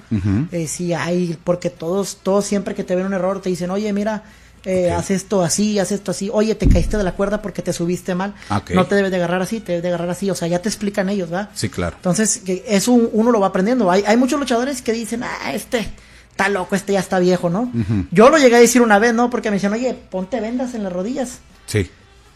eh, 0.52 0.66
sí 0.68 0.92
hay, 0.94 1.36
porque 1.44 1.70
todos, 1.70 2.18
todos 2.22 2.44
siempre 2.46 2.74
que 2.74 2.84
te 2.84 2.94
ven 2.96 3.06
un 3.06 3.14
error 3.14 3.40
te 3.42 3.48
dicen, 3.50 3.70
oye, 3.70 3.92
mira, 3.92 4.22
eh, 4.64 4.90
haz 4.90 5.10
esto 5.10 5.42
así, 5.42 5.78
haz 5.78 5.92
esto 5.92 6.10
así, 6.10 6.30
oye, 6.32 6.54
te 6.54 6.68
caíste 6.68 6.96
de 6.96 7.04
la 7.04 7.12
cuerda 7.12 7.40
porque 7.42 7.62
te 7.62 7.72
subiste 7.72 8.14
mal, 8.14 8.34
no 8.74 8.86
te 8.86 8.94
debes 8.94 9.10
de 9.10 9.16
agarrar 9.16 9.42
así, 9.42 9.60
te 9.60 9.72
debes 9.72 9.82
de 9.82 9.88
agarrar 9.88 10.10
así, 10.10 10.30
o 10.30 10.34
sea, 10.34 10.48
ya 10.48 10.60
te 10.60 10.68
explican 10.68 11.08
ellos, 11.08 11.30
¿verdad? 11.30 11.50
Sí, 11.54 11.68
claro. 11.68 11.96
Entonces, 11.96 12.42
eso 12.66 12.92
uno 12.92 13.30
lo 13.30 13.40
va 13.40 13.48
aprendiendo. 13.48 13.90
Hay, 13.90 14.04
hay 14.06 14.16
muchos 14.16 14.38
luchadores 14.38 14.82
que 14.82 14.92
dicen, 14.92 15.22
ah, 15.22 15.52
este 15.52 15.88
está 16.30 16.48
loco, 16.48 16.76
este 16.76 16.92
ya 16.92 17.00
está 17.00 17.18
viejo, 17.18 17.50
¿no? 17.50 17.72
Yo 18.10 18.30
lo 18.30 18.38
llegué 18.38 18.56
a 18.56 18.60
decir 18.60 18.82
una 18.82 18.98
vez, 18.98 19.12
¿no? 19.14 19.28
Porque 19.30 19.50
me 19.50 19.56
decían, 19.56 19.72
oye, 19.72 19.94
ponte 19.94 20.40
vendas 20.40 20.74
en 20.74 20.84
las 20.84 20.92
rodillas. 20.92 21.38
Sí. 21.66 21.90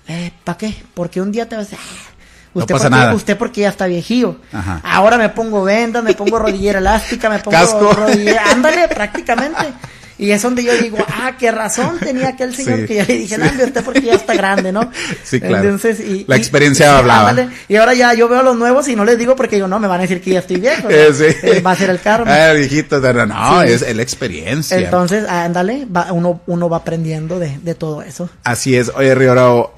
Eh, 0.08 0.32
¿para 0.44 0.58
qué? 0.58 0.74
Porque 0.94 1.20
un 1.20 1.30
día 1.30 1.48
te 1.48 1.54
vas 1.56 1.68
a 1.68 1.70
decir, 1.70 1.78
ah, 1.80 2.10
No 2.54 2.60
usted, 2.62 2.74
pasa 2.74 2.88
porque, 2.88 2.98
nada. 3.00 3.14
usted 3.14 3.38
porque 3.38 3.60
ya 3.60 3.68
está 3.68 3.86
viejío. 3.86 4.36
Ajá. 4.52 4.80
Ahora 4.84 5.16
me 5.18 5.28
pongo 5.28 5.62
vendas, 5.62 6.02
me 6.02 6.14
pongo 6.14 6.38
rodillera 6.40 6.80
elástica, 6.80 7.30
me 7.30 7.38
pongo 7.38 7.56
Casco. 7.56 7.92
rodillera, 7.92 8.50
ándale, 8.50 8.88
prácticamente. 8.88 9.72
Y 10.18 10.30
es 10.30 10.42
donde 10.42 10.62
yo 10.64 10.74
digo, 10.76 10.98
ah, 11.08 11.36
qué 11.38 11.50
razón 11.50 11.98
tenía 11.98 12.28
aquel 12.28 12.54
señor 12.54 12.80
Sí, 12.80 12.86
que 12.86 12.94
yo 12.96 13.04
le 13.06 13.14
dije, 13.18 13.34
sí. 13.36 13.40
no, 13.40 13.48
hombre, 13.48 13.64
usted 13.66 13.84
porque 13.84 14.00
ya 14.02 14.14
está 14.14 14.34
grande, 14.34 14.72
¿no? 14.72 14.90
Sí, 15.24 15.40
claro. 15.40 15.64
Entonces, 15.64 16.00
y, 16.00 16.24
La 16.28 16.36
y- 16.36 16.38
experiencia 16.40 16.86
sí, 16.86 16.92
hablaba. 16.98 17.30
ándale. 17.30 17.50
Y 17.68 17.76
ahora 17.76 17.94
ya 17.94 18.14
yo 18.14 18.28
veo 18.28 18.40
a 18.40 18.42
los 18.42 18.56
nuevos 18.56 18.86
y 18.88 18.96
no 18.96 19.04
les 19.04 19.18
digo 19.18 19.34
porque 19.36 19.56
digo, 19.56 19.68
no, 19.68 19.78
me 19.78 19.88
van 19.88 19.98
a 20.00 20.02
decir 20.02 20.20
que 20.20 20.30
ya 20.32 20.38
estoy 20.40 20.56
viejo. 20.56 20.82
¿no? 20.88 21.14
Sí. 21.14 21.24
Eh, 21.42 21.60
Va 21.64 21.72
a 21.72 21.76
ser 21.76 21.90
el 21.90 22.00
karma. 22.00 22.30
Ah, 22.32 22.52
viejito, 22.52 23.00
no, 23.00 23.26
no, 23.26 23.62
Sí. 23.62 23.72
es 23.72 23.96
la 23.96 24.02
experiencia. 24.02 24.78
Entonces, 24.78 25.28
ándale, 25.28 25.86
va, 25.86 26.12
uno, 26.12 26.40
uno 26.46 26.68
va 26.68 26.78
aprendiendo 26.78 27.38
de, 27.38 27.58
de 27.62 27.74
todo 27.74 28.02
eso. 28.02 28.28
Así 28.44 28.76
es. 28.76 28.90
Oye, 28.94 29.14
Río 29.14 29.32
Bravo, 29.32 29.74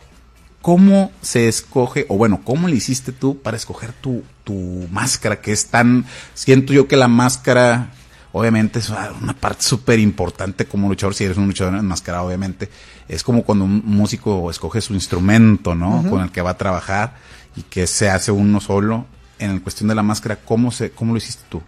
¿cómo 0.63 1.13
se 1.21 1.49
escoge, 1.49 2.07
o 2.09 2.17
bueno, 2.17 2.41
cómo 2.45 2.69
le 2.69 2.77
hiciste 2.77 3.13
tú 3.13 3.39
para 3.41 3.57
escoger 3.57 3.93
tu, 3.93 4.23
tu 4.45 4.87
máscara, 4.91 5.41
que 5.41 5.53
es 5.53 5.67
tan, 5.67 6.07
siento 6.35 6.73
yo 6.73 6.89
que 6.89 6.97
la 6.97 7.09
máscara, 7.09 7.91
obviamente, 8.35 8.81
es 8.81 8.91
una 8.91 9.33
parte 9.39 9.63
súper 9.63 9.99
importante 9.99 10.67
como 10.67 10.89
luchador, 10.89 11.15
si 11.15 11.25
eres 11.25 11.37
un 11.39 11.47
luchador 11.47 11.75
enmascarado, 11.77 12.27
obviamente, 12.27 12.69
es 13.09 13.23
como 13.23 13.43
cuando 13.45 13.65
un 13.65 13.81
músico 13.87 14.51
escoge 14.51 14.81
su 14.81 14.93
instrumento, 14.93 15.75
¿no? 15.75 16.05
Con 16.11 16.21
el 16.21 16.31
que 16.31 16.43
va 16.43 16.51
a 16.51 16.59
trabajar 16.59 17.15
y 17.57 17.63
que 17.63 17.87
se 17.87 18.11
hace 18.11 18.31
uno 18.33 18.61
solo. 18.61 19.07
En 19.39 19.55
la 19.55 19.61
cuestión 19.61 19.89
de 19.89 19.95
la 19.95 20.03
máscara, 20.03 20.37
¿cómo, 20.45 20.71
se, 20.71 20.91
cómo 20.91 21.13
lo 21.13 21.19
hiciste 21.19 21.43
tú? 21.49 21.63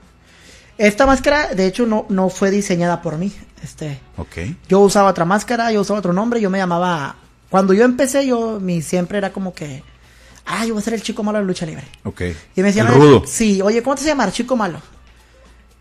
Esta 0.78 1.06
máscara, 1.06 1.54
de 1.54 1.66
hecho, 1.66 1.86
no, 1.86 2.04
no 2.08 2.28
fue 2.28 2.50
diseñada 2.50 3.00
por 3.00 3.16
mí. 3.16 3.32
Este, 3.62 3.98
Ok. 4.16 4.36
yo 4.68 4.80
usaba 4.80 5.10
otra 5.10 5.24
máscara, 5.24 5.72
yo 5.72 5.80
usaba 5.80 5.98
otro 6.00 6.12
nombre, 6.12 6.40
yo 6.40 6.50
me 6.50 6.58
llamaba. 6.58 7.16
Cuando 7.48 7.72
yo 7.74 7.84
empecé, 7.84 8.26
yo 8.26 8.58
mi 8.60 8.82
siempre 8.82 9.18
era 9.18 9.32
como 9.32 9.54
que, 9.54 9.82
ah, 10.44 10.64
yo 10.66 10.74
voy 10.74 10.80
a 10.80 10.84
ser 10.84 10.94
el 10.94 11.02
chico 11.02 11.22
malo 11.22 11.38
de 11.38 11.44
lucha 11.44 11.64
libre. 11.64 11.84
Ok. 12.04 12.20
Y 12.56 12.60
me 12.60 12.68
decían, 12.68 12.86
el 12.88 12.92
"Oye, 12.94 13.00
rudo. 13.02 13.22
sí, 13.26 13.62
oye, 13.62 13.82
¿cómo 13.82 13.96
te 13.96 14.02
se 14.02 14.08
llama? 14.08 14.30
Chico 14.32 14.56
malo. 14.56 14.80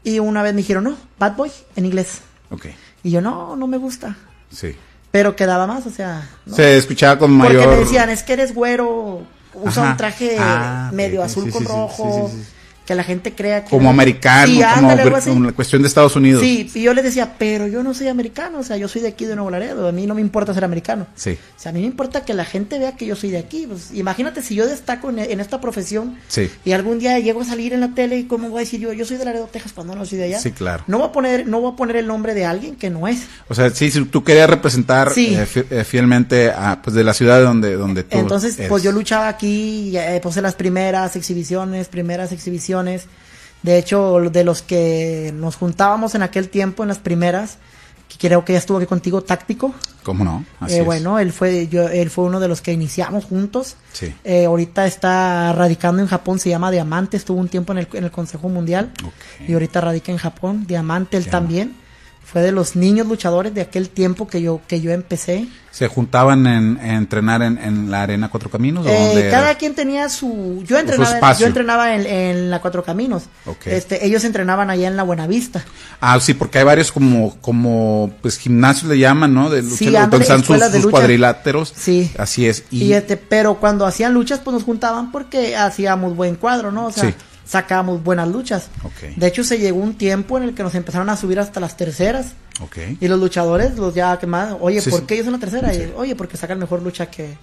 Y 0.06 0.20
una 0.20 0.42
vez 0.44 0.54
me 0.54 0.58
dijeron, 0.62 0.84
no, 0.86 0.96
Bad 1.20 1.36
Boy, 1.36 1.52
en 1.76 1.86
inglés. 1.86 2.20
Ok. 2.52 2.68
Y 3.04 3.10
yo, 3.10 3.22
no, 3.22 3.56
no 3.56 3.66
me 3.66 3.78
gusta. 3.78 4.16
Sí. 4.52 4.76
Pero 5.12 5.36
quedaba 5.36 5.66
más, 5.66 5.86
o 5.88 5.90
sea. 5.90 6.30
¿no? 6.46 6.56
Se 6.56 6.78
escuchaba 6.78 7.18
con 7.18 7.32
mayor... 7.32 7.64
Porque 7.64 7.76
me 7.76 7.84
decían, 7.84 8.10
es 8.12 8.22
que 8.22 8.34
eres 8.34 8.54
güero, 8.54 9.24
usa 9.56 9.82
Ajá. 9.82 9.92
un 9.92 9.98
traje 9.98 10.38
Ah, 10.40 10.92
medio 10.94 11.24
azul 11.24 11.46
sí, 11.46 11.50
con 11.50 11.64
sí, 11.64 11.68
rojo, 11.68 12.32
sí. 12.32 12.44
Que 12.86 12.94
la 12.96 13.04
gente 13.04 13.34
crea 13.34 13.64
que... 13.64 13.70
como 13.70 13.90
americano, 13.90 14.48
Sí, 14.48 14.60
como, 14.60 14.66
ándale, 14.92 15.06
la 15.06 15.52
cuestión 15.54 15.82
de 15.82 15.88
Estados 15.88 16.16
Unidos. 16.16 16.42
Sí, 16.42 16.70
y 16.76 16.84
yo 16.84 16.94
les 16.94 17.04
decía, 17.04 17.34
pero 17.38 17.68
yo 17.68 17.82
no 17.84 17.94
soy 17.94 18.08
americano, 18.08 18.60
o 18.60 18.64
sea, 18.64 18.78
yo 18.78 18.88
soy 18.88 19.02
de 19.02 19.08
aquí 19.10 19.26
de 19.26 19.36
Nuevo 19.36 19.50
Laredo, 19.50 19.88
a 19.88 19.92
mí 19.92 20.06
no 20.06 20.14
me 20.16 20.22
importa 20.22 20.54
ser 20.54 20.64
americano. 20.64 21.08
Sí. 21.16 21.32
O 21.58 21.60
sea, 21.60 21.72
a 21.72 21.74
mí 21.74 21.80
me 21.82 21.88
importa 21.88 22.24
que 22.26 22.34
la 22.34 22.46
gente 22.46 22.78
vea 22.80 22.96
que 22.96 23.06
yo 23.06 23.16
soy 23.16 23.32
de 23.32 23.40
aquí. 23.40 23.66
Pues, 23.68 23.92
imagínate 23.94 24.42
si 24.42 24.54
yo 24.56 24.68
destaco 24.68 25.10
en, 25.10 25.20
en 25.20 25.40
esta 25.40 25.60
profesión 25.62 26.18
Sí. 26.28 26.50
y 26.64 26.74
algún 26.74 27.00
día 27.00 27.18
llego 27.20 27.42
a 27.42 27.46
salir 27.46 27.74
en 27.74 27.80
la 27.80 27.94
tele 27.96 28.18
y 28.20 28.26
cómo 28.26 28.50
voy 28.50 28.60
a 28.60 28.62
decir 28.62 28.80
yo, 28.80 28.94
yo 28.94 29.06
soy 29.06 29.18
de 29.18 29.26
Laredo, 29.26 29.48
Texas, 29.52 29.72
cuando 29.74 29.96
no 29.96 30.06
soy 30.06 30.20
de 30.20 30.26
allá. 30.26 30.40
Sí, 30.40 30.52
claro. 30.52 30.84
No 30.88 31.00
voy 31.00 31.08
a 31.08 31.12
poner, 31.12 31.48
no 31.48 31.62
voy 31.62 31.74
a 31.74 31.76
poner 31.76 31.96
el 31.96 32.06
nombre 32.08 32.34
de 32.34 32.46
alguien 32.46 32.76
que 32.76 32.90
no 32.90 33.08
es. 33.08 33.24
O 33.48 33.56
sea, 33.56 33.70
sí, 33.72 33.90
si 33.90 34.06
tú 34.06 34.24
querías 34.24 34.50
representar 34.50 35.12
Sí. 35.12 35.36
eh, 35.36 35.48
eh, 35.72 35.84
fielmente 35.84 36.52
a, 36.52 36.82
pues 36.84 36.96
de 36.96 37.04
la 37.04 37.14
ciudad 37.14 37.42
donde, 37.42 37.76
donde 37.76 38.04
tú 38.04 38.18
Entonces, 38.20 38.58
eres. 38.58 38.70
pues 38.70 38.84
yo 38.84 38.92
luchaba 38.92 39.28
aquí, 39.28 39.92
eh, 39.98 40.20
puse 40.22 40.42
las 40.42 40.54
primeras 40.56 41.16
exhibiciones, 41.16 41.88
primeras 41.88 42.32
exhibiciones. 42.32 42.75
De 43.64 43.78
hecho, 43.78 44.20
de 44.32 44.44
los 44.44 44.62
que 44.62 45.34
nos 45.36 45.56
juntábamos 45.56 46.14
en 46.16 46.22
aquel 46.22 46.50
tiempo, 46.50 46.84
en 46.84 46.90
las 46.90 47.00
primeras, 47.00 47.58
que 48.08 48.18
creo 48.28 48.46
que 48.46 48.54
ya 48.54 48.60
estuvo 48.60 48.78
aquí 48.78 48.86
contigo, 48.86 49.22
táctico. 49.24 49.74
¿Cómo 50.04 50.24
no? 50.24 50.46
Así 50.60 50.76
Eh, 50.76 50.80
es. 50.80 50.86
bueno, 50.86 51.18
él 51.18 51.32
fue, 51.34 51.68
yo, 51.68 51.88
él 51.90 52.12
fue 52.12 52.26
uno 52.26 52.40
de 52.40 52.48
los 52.48 52.62
que 52.62 52.72
iniciamos 52.72 53.26
juntos. 53.26 53.76
Sí. 53.92 54.14
Eh, 54.24 54.46
ahorita 54.46 54.86
está 54.86 55.52
radicando 55.54 56.00
en 56.04 56.08
Japón, 56.08 56.38
se 56.38 56.50
llama 56.50 56.70
Diamante, 56.70 57.18
estuvo 57.18 57.40
un 57.40 57.48
tiempo 57.50 57.72
en 57.74 57.80
el, 57.80 57.88
en 57.94 58.04
el 58.04 58.12
Consejo 58.12 58.50
Mundial 58.50 58.92
y 59.48 59.54
ahorita 59.54 59.82
radica 59.82 60.12
en 60.12 60.20
Japón. 60.20 60.66
Diamante, 60.68 61.18
él 61.18 61.28
también. 61.28 61.76
Fue 62.26 62.42
de 62.42 62.52
los 62.52 62.76
niños 62.76 63.08
luchadores 63.08 63.54
de 63.54 63.62
aquel 63.62 63.90
tiempo 63.90 64.28
que 64.28 64.42
yo, 64.42 64.60
que 64.68 64.82
yo 64.82 64.92
empecé. 64.92 65.48
¿Se 65.72 65.88
juntaban 65.88 66.48
en, 66.48 66.80
en 66.82 66.92
entrenar 66.92 67.42
en, 67.42 67.58
en, 67.58 67.92
la 67.92 68.04
Arena 68.04 68.30
Cuatro 68.30 68.50
Caminos? 68.50 68.86
¿o 68.86 68.90
Eh, 68.90 68.98
dónde 69.08 69.30
cada 69.30 69.50
era? 69.52 69.58
quien 69.58 69.76
tenía 69.76 70.08
su... 70.10 70.64
Yo 70.66 70.78
entrenaba, 70.80 71.34
yo 71.34 71.46
entrenaba 71.48 71.96
en, 71.96 72.06
en 72.08 72.50
la 72.50 72.62
Cuatro 72.62 72.84
Caminos. 72.84 73.24
Ok. 73.46 73.68
Este, 73.68 74.06
ellos 74.06 74.24
entrenaban 74.24 74.70
allá 74.70 74.88
en 74.88 74.96
la 74.98 75.04
Buenavista. 75.04 75.64
Ah, 76.02 76.18
sí, 76.20 76.34
porque 76.34 76.60
hay 76.60 76.64
varios 76.64 76.92
como, 76.92 77.36
como, 77.42 78.12
pues 78.22 78.38
gimnasios 78.38 78.90
le 78.90 78.98
llaman, 78.98 79.34
¿no? 79.34 79.50
De 79.50 79.62
lucha, 79.62 79.76
Sí, 79.76 79.96
ándale, 79.96 80.24
están 80.24 80.44
sus, 80.44 80.60
de 80.72 80.82
sus 80.82 80.90
cuadriláteros. 80.92 81.74
Sí. 81.76 82.12
Así 82.18 82.48
es. 82.48 82.64
Y, 82.72 82.84
Y, 82.86 82.94
este, 82.94 83.18
pero 83.18 83.56
cuando 83.56 83.86
hacían 83.86 84.14
luchas, 84.14 84.40
pues 84.40 84.54
nos 84.54 84.64
juntaban 84.64 85.12
porque 85.12 85.56
hacíamos 85.58 86.16
buen 86.16 86.36
cuadro, 86.36 86.72
¿no? 86.72 86.88
O 86.88 86.92
sea, 86.92 87.04
Sí. 87.04 87.14
Sacábamos 87.46 88.04
buenas 88.04 88.28
luchas. 88.28 88.70
Ok. 88.84 89.16
De 89.16 89.28
hecho, 89.28 89.44
se 89.44 89.58
llegó 89.60 89.80
un 89.80 89.96
tiempo 89.98 90.38
en 90.38 90.44
el 90.44 90.54
que 90.56 90.64
nos 90.64 90.76
empezaron 90.76 91.10
a 91.10 91.18
subir 91.18 91.40
hasta 91.40 91.60
las 91.60 91.78
terceras. 91.78 92.34
ok. 92.62 92.78
Y 93.00 93.08
los 93.08 93.20
luchadores, 93.20 93.78
los 93.78 93.94
ya 93.94 94.18
que 94.20 94.28
más, 94.28 94.56
oye, 94.60 94.82
Sí, 94.82 94.90
¿por 94.90 95.02
sí. 95.02 95.06
qué 95.08 95.14
ellos 95.16 95.26
son 95.26 95.34
la 95.34 95.40
tercera? 95.40 95.74
Y, 95.74 95.94
oye, 95.96 96.16
porque 96.16 96.38
sacan 96.38 96.58
mejor 96.60 96.82
lucha 96.82 97.06
que, 97.12 97.38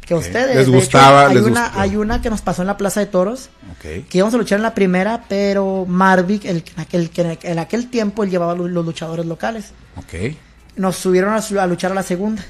que 0.00 0.14
ustedes. 0.14 0.54
Les 0.56 0.66
De 0.66 0.72
gustaba, 0.72 1.26
hay, 1.28 1.34
les 1.34 1.44
una, 1.44 1.64
gustó. 1.66 1.80
hay 1.80 1.96
una 1.96 2.22
que 2.22 2.30
nos 2.30 2.40
pasó 2.42 2.62
en 2.62 2.68
la 2.68 2.76
Plaza 2.76 3.00
de 3.00 3.06
Toros, 3.06 3.50
que 3.82 4.04
íbamos 4.12 4.34
a 4.34 4.38
luchar 4.38 4.58
en 4.58 4.62
la 4.62 4.74
primera, 4.74 5.24
pero 5.28 5.84
Marvick, 5.86 6.44
el, 6.44 6.62
que 6.62 6.72
en 6.72 6.80
aquel, 6.80 7.10
que 7.10 7.20
en 7.22 7.30
aquel- 7.32 7.50
en 7.52 7.58
aquel 7.58 7.90
tiempo 7.90 8.22
él 8.24 8.30
llevaba 8.30 8.54
los 8.54 8.84
luchadores 8.84 9.26
locales. 9.26 9.72
Nos 10.76 10.96
subieron 10.96 11.32
a, 11.34 11.36
a 11.62 11.66
luchar 11.66 11.92
a 11.92 11.94
la 11.94 12.02
segunda. 12.02 12.44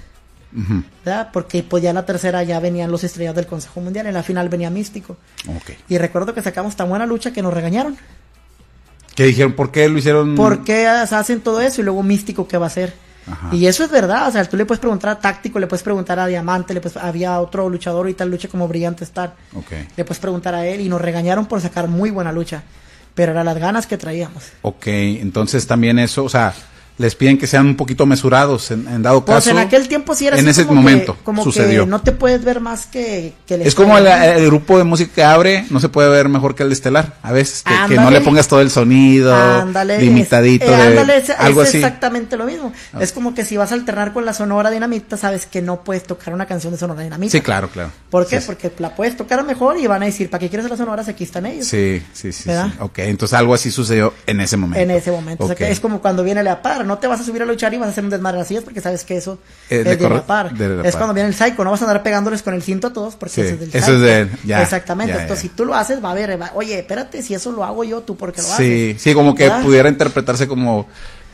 Porque 1.32 1.62
pues 1.62 1.82
ya 1.82 1.90
en 1.90 1.96
la 1.96 2.06
tercera 2.06 2.42
ya 2.42 2.60
venían 2.60 2.90
los 2.90 3.04
estrellas 3.04 3.34
del 3.34 3.46
Consejo 3.46 3.80
Mundial, 3.80 4.06
en 4.06 4.14
la 4.14 4.22
final 4.22 4.48
venía 4.48 4.70
Místico. 4.70 5.16
Ok. 5.48 5.72
Y 5.88 5.98
recuerdo 5.98 6.34
que 6.34 6.42
sacamos 6.42 6.76
tan 6.76 6.88
buena 6.88 7.06
lucha 7.06 7.32
que 7.32 7.42
nos 7.42 7.52
regañaron. 7.52 7.96
¿Qué 9.14 9.24
dijeron? 9.24 9.54
¿Por 9.54 9.70
qué 9.70 9.88
lo 9.88 9.98
hicieron? 9.98 10.34
¿Por 10.34 10.64
qué 10.64 10.86
hacen 10.86 11.40
todo 11.40 11.60
eso 11.60 11.80
y 11.80 11.84
luego 11.84 12.02
Místico 12.02 12.46
qué 12.46 12.58
va 12.58 12.66
a 12.66 12.68
hacer? 12.68 12.94
Ajá. 13.26 13.48
Y 13.52 13.66
eso 13.66 13.82
es 13.82 13.90
verdad, 13.90 14.28
o 14.28 14.30
sea, 14.30 14.44
tú 14.44 14.56
le 14.56 14.64
puedes 14.66 14.78
preguntar 14.78 15.10
a 15.10 15.18
Táctico, 15.18 15.58
le 15.58 15.66
puedes 15.66 15.82
preguntar 15.82 16.18
a 16.20 16.26
Diamante, 16.26 16.72
le 16.72 16.80
puedes, 16.80 16.96
había 16.96 17.40
otro 17.40 17.68
luchador 17.68 18.08
y 18.08 18.14
tal 18.14 18.30
lucha 18.30 18.46
como 18.46 18.68
Brillante 18.68 19.02
Star. 19.02 19.34
Ok. 19.54 19.72
Le 19.96 20.04
puedes 20.04 20.20
preguntar 20.20 20.54
a 20.54 20.64
él 20.64 20.80
y 20.80 20.88
nos 20.88 21.00
regañaron 21.00 21.46
por 21.46 21.60
sacar 21.60 21.88
muy 21.88 22.10
buena 22.10 22.30
lucha. 22.30 22.62
Pero 23.16 23.32
eran 23.32 23.46
las 23.46 23.58
ganas 23.58 23.86
que 23.86 23.96
traíamos. 23.96 24.44
Ok, 24.62 24.86
entonces 24.86 25.66
también 25.66 25.98
eso, 25.98 26.22
o 26.22 26.28
sea, 26.28 26.54
les 26.98 27.14
piden 27.14 27.36
que 27.38 27.46
sean 27.46 27.66
un 27.66 27.76
poquito 27.76 28.06
mesurados 28.06 28.70
en, 28.70 28.88
en 28.88 29.02
dado 29.02 29.24
Pues 29.24 29.36
caso. 29.36 29.50
en 29.50 29.58
aquel 29.58 29.86
tiempo 29.88 30.14
sí 30.14 30.26
era 30.26 30.38
en 30.38 30.48
así 30.48 30.60
ese 30.60 30.66
como 30.66 30.80
que- 30.80 30.84
momento 30.90 31.16
como 31.24 31.44
sucedió. 31.44 31.84
que 31.84 31.90
no 31.90 32.00
te 32.00 32.12
puedes 32.12 32.42
ver 32.42 32.60
más 32.60 32.86
que, 32.86 33.34
que 33.46 33.54
el 33.54 33.62
Es 33.62 33.74
como 33.74 33.98
el, 33.98 34.46
grupo 34.46 34.78
de 34.78 34.84
música 34.84 35.12
que 35.14 35.22
abre, 35.24 35.66
no 35.70 35.78
se 35.80 35.88
puede 35.90 36.08
ver 36.08 36.28
mejor 36.28 36.54
que 36.54 36.62
el 36.62 36.70
de 36.70 36.74
estelar. 36.74 37.14
A 37.22 37.32
veces 37.32 37.62
que, 37.62 37.74
que 37.94 38.00
no 38.00 38.10
le 38.10 38.20
pongas 38.22 38.48
todo 38.48 38.60
el 38.62 38.70
sonido, 38.70 39.34
Ándale, 39.34 39.98
limitadito, 40.00 40.64
es, 40.64 40.70
eh, 40.70 40.74
de- 40.76 40.82
ándale, 41.00 41.16
es, 41.18 41.30
algo 41.30 41.62
es 41.62 41.68
así. 41.68 41.78
exactamente 41.78 42.36
lo 42.36 42.46
mismo. 42.46 42.72
Es 42.98 43.12
como 43.12 43.34
que 43.34 43.44
si 43.44 43.56
vas 43.56 43.72
a 43.72 43.74
alternar 43.74 44.12
con 44.14 44.24
la 44.24 44.32
Sonora 44.32 44.70
Dinamita, 44.70 45.16
sabes 45.18 45.44
que 45.44 45.60
no 45.60 45.82
puedes 45.84 46.04
tocar 46.04 46.32
una 46.32 46.46
canción 46.46 46.72
de 46.72 46.78
Sonora 46.78 47.02
Dinamita. 47.02 47.30
Sí, 47.32 47.40
claro, 47.42 47.68
claro. 47.68 47.90
¿Por 48.08 48.26
qué? 48.26 48.40
Sí, 48.40 48.46
Porque 48.46 48.72
la 48.78 48.94
puedes 48.94 49.16
tocar 49.16 49.44
mejor 49.44 49.76
y 49.78 49.86
van 49.86 50.02
a 50.02 50.06
decir, 50.06 50.30
¿para 50.30 50.38
qué 50.40 50.48
quieres 50.48 50.68
las 50.70 50.78
sonoras? 50.78 51.08
Aquí 51.08 51.24
están 51.24 51.44
ellos. 51.44 51.66
Sí, 51.66 52.02
sí, 52.14 52.32
sí, 52.32 52.44
sí. 52.44 52.50
Ok, 52.80 53.00
entonces 53.00 53.36
algo 53.38 53.52
así 53.52 53.70
sucedió 53.70 54.14
en 54.26 54.40
ese 54.40 54.56
momento. 54.56 54.82
En 54.82 54.90
ese 54.90 55.10
momento. 55.10 55.44
O 55.44 55.46
sea, 55.46 55.56
que 55.56 55.70
es 55.70 55.78
como 55.80 56.00
cuando 56.00 56.24
viene 56.24 56.42
la 56.42 56.62
par. 56.62 56.85
No 56.86 56.98
te 56.98 57.06
vas 57.06 57.20
a 57.20 57.24
subir 57.24 57.42
a 57.42 57.44
luchar 57.44 57.74
y 57.74 57.76
vas 57.78 57.88
a 57.88 57.90
hacer 57.90 58.04
un 58.04 58.10
desmadre 58.10 58.40
así, 58.40 58.56
es 58.56 58.62
porque 58.62 58.80
sabes 58.80 59.04
que 59.04 59.16
eso 59.16 59.38
Eh, 59.68 59.82
es 59.84 59.98
de 59.98 60.08
la 60.08 60.22
par. 60.26 60.52
de 60.56 60.68
la 60.68 60.82
es 60.82 60.92
par. 60.92 61.00
cuando 61.00 61.14
viene 61.14 61.28
el 61.28 61.34
psycho. 61.34 61.64
No 61.64 61.70
vas 61.72 61.82
a 61.82 61.84
andar 61.84 62.02
pegándoles 62.02 62.42
con 62.42 62.54
el 62.54 62.62
cinto 62.62 62.86
a 62.88 62.92
todos 62.92 63.16
porque 63.16 63.34
Sí, 63.34 63.40
eso 63.42 63.54
es 63.54 63.60
del 63.60 63.68
eso 63.68 63.78
es 63.78 63.84
psycho. 63.84 63.98
de 64.00 64.20
él, 64.20 64.30
ya, 64.44 64.62
Exactamente. 64.62 65.14
ya, 65.14 65.22
Entonces, 65.22 65.42
si 65.42 65.48
tú 65.50 65.64
lo 65.64 65.74
haces, 65.74 66.02
va 66.04 66.12
a 66.12 66.36
va- 66.36 66.52
oye, 66.54 66.78
espérate, 66.78 67.22
si 67.22 67.34
eso 67.34 67.52
lo 67.52 67.64
hago 67.64 67.84
yo, 67.84 68.00
tú 68.00 68.16
porque 68.16 68.40
lo 68.42 68.48
haces. 68.48 68.56
Sí, 68.56 68.96
sí, 68.98 69.14
como 69.14 69.34
que 69.34 69.44
¿Verdad? 69.48 69.62
pudiera 69.62 69.88
interpretarse 69.88 70.46
como... 70.48 70.86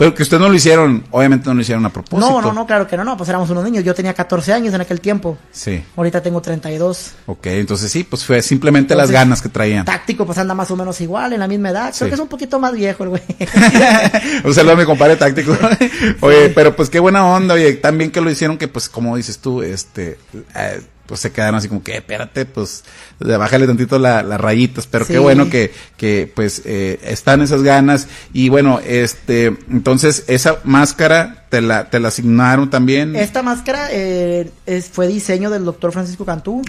Pero 0.03 0.15
que 0.17 0.25
ustedes 0.25 0.41
no 0.41 0.49
lo 0.49 0.55
hicieron, 0.55 1.05
obviamente 1.13 1.49
no 1.49 1.55
lo 1.55 1.61
hicieron 1.61 1.87
a 1.87 1.91
propósito. 1.91 2.19
No, 2.19 2.43
no, 2.43 2.53
no, 2.53 2.67
claro 2.67 2.89
que 2.89 2.97
no, 2.97 3.05
no, 3.05 3.17
pues 3.17 3.29
éramos 3.29 3.49
unos 3.51 3.63
niños. 3.63 3.85
Yo 3.85 3.95
tenía 3.95 4.13
14 4.15 4.53
años 4.53 4.75
en 4.75 4.81
aquel 4.81 5.01
tiempo. 5.01 5.39
Sí, 5.53 5.81
Ahorita 5.97 6.21
tengo 6.21 6.43
32. 6.43 7.13
ok, 7.27 7.47
entonces 7.47 7.93
sí, 7.93 8.03
pues 8.03 8.25
fue 8.25 8.43
simplemente 8.43 8.97
las 8.97 9.13
ganas 9.13 9.41
que 9.41 9.49
traían. 9.49 9.85
Táctico, 9.85 10.27
pues 10.27 10.39
anda 10.39 10.55
más 10.55 10.69
o 10.73 10.77
menos 10.77 11.01
igual, 11.01 11.33
en 11.35 11.39
la 11.39 11.47
misma 11.47 11.71
edad. 11.71 11.95
Creo 11.97 12.07
Sí. 12.07 12.09
que 12.09 12.15
es 12.15 12.21
un 12.21 12.27
poquito 12.27 12.59
más 12.59 12.73
viejo 12.73 13.05
el 13.05 13.11
güey. 13.11 13.23
un 14.45 14.53
saludo 14.55 14.73
a 14.73 14.77
mi 14.77 14.85
compadre 14.85 15.15
táctico. 15.15 15.57
oye, 16.21 16.49
pero 16.49 16.75
pues 16.75 16.91
qué 16.91 16.99
buena 16.99 17.25
onda, 17.25 17.55
oye, 17.55 17.75
también 17.75 18.11
que 18.11 18.21
lo 18.21 18.29
hicieron 18.29 18.59
que 18.59 18.67
pues 18.67 18.89
como 18.89 19.17
dices 19.17 19.39
tú, 19.39 19.63
este, 19.63 20.19
eh, 20.57 20.83
pues 21.07 21.21
se 21.21 21.33
quedaron 21.33 21.57
así 21.57 21.69
como 21.69 21.83
que, 21.83 21.97
espérate, 21.97 22.45
pues, 22.47 22.85
bájale 23.19 23.67
tantito 23.67 23.99
la- 23.99 24.23
las 24.23 24.41
rayitas, 24.41 24.87
pero 24.87 25.07
qué 25.07 25.15
Sí. 25.15 25.19
bueno 25.19 25.51
que, 25.51 25.73
que 25.97 26.31
pues 26.35 26.63
eh, 26.65 26.99
están 27.05 27.43
esas 27.43 27.63
ganas 27.63 28.09
y 28.33 28.49
bueno, 28.49 28.81
este, 28.87 29.47
entonces 29.71 30.25
esa 30.29 30.59
máscara 30.65 31.45
te 31.51 31.61
la, 31.61 31.91
te 31.91 32.01
la 32.01 32.09
asignaron 32.09 32.71
también. 32.71 33.15
Esta 33.15 33.43
máscara 33.43 33.89
eh, 33.91 34.51
es- 34.65 34.89
fue 34.89 35.07
diseño 35.07 35.51
del 35.51 35.65
doctor 35.65 35.93
Francisco 35.93 36.25
Cantú. 36.25 36.63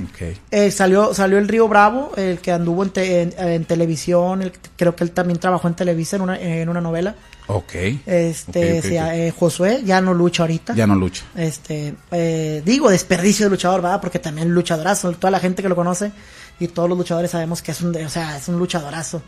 Eh, 0.51 0.71
salió, 0.71 1.13
salió 1.13 1.37
el 1.37 1.47
Río 1.47 1.67
Bravo, 1.69 2.11
el 2.17 2.39
que 2.39 2.51
anduvo 2.51 2.83
en, 2.83 2.89
te- 2.89 3.21
en- 3.21 3.33
en 3.37 3.65
televisión, 3.65 4.41
el- 4.41 4.51
creo 4.75 4.95
que 4.95 5.03
él 5.05 5.11
también 5.11 5.39
trabajó 5.39 5.67
en 5.69 5.75
Televisa 5.75 6.17
en 6.17 6.21
una, 6.23 6.39
en 6.39 6.67
una 6.67 6.81
novela. 6.81 7.15
Ok. 7.47 7.73
Este, 8.05 8.71
Ok, 8.73 8.77
ok, 8.79 8.81
se- 8.89 9.01
ok. 9.01 9.07
eh, 9.13 9.33
Josué 9.37 9.81
ya 9.83 10.01
no 10.01 10.13
lucha 10.13 10.43
ahorita. 10.43 10.73
Ya 10.75 10.87
no 10.87 10.95
lucha. 10.95 11.23
Este, 11.35 11.95
eh, 12.11 12.61
digo, 12.65 12.89
desperdicio 12.89 13.45
de 13.45 13.49
luchador, 13.51 13.81
¿verdad? 13.81 13.99
Porque 14.01 14.19
también 14.19 14.49
luchadorazo, 14.53 15.11
toda 15.13 15.31
la 15.31 15.39
gente 15.39 15.61
que 15.61 15.69
lo 15.69 15.75
conoce 15.75 16.11
y 16.59 16.67
todos 16.67 16.87
los 16.89 16.97
luchadores 16.97 17.31
sabemos 17.31 17.61
que 17.61 17.71
es 17.71 17.81
un, 17.81 17.95
o 17.95 18.09
sea, 18.09 18.37
es 18.37 18.47
un 18.47 18.57
luchadorazo. 18.59 19.21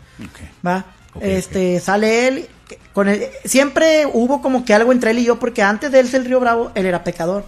¿va? 0.66 0.84
Este, 1.20 1.80
sale 1.80 2.28
él, 2.28 2.46
con 2.92 3.08
él, 3.08 3.26
siempre 3.44 4.06
hubo 4.12 4.42
como 4.42 4.64
que 4.64 4.74
algo 4.74 4.92
entre 4.92 5.12
él 5.12 5.18
y 5.20 5.24
yo, 5.24 5.38
porque 5.38 5.62
antes 5.62 5.90
de 5.90 6.00
él 6.00 6.08
ser 6.08 6.20
el 6.20 6.26
Río 6.26 6.40
Bravo, 6.40 6.72
él 6.74 6.86
era 6.86 7.04
pecador. 7.04 7.44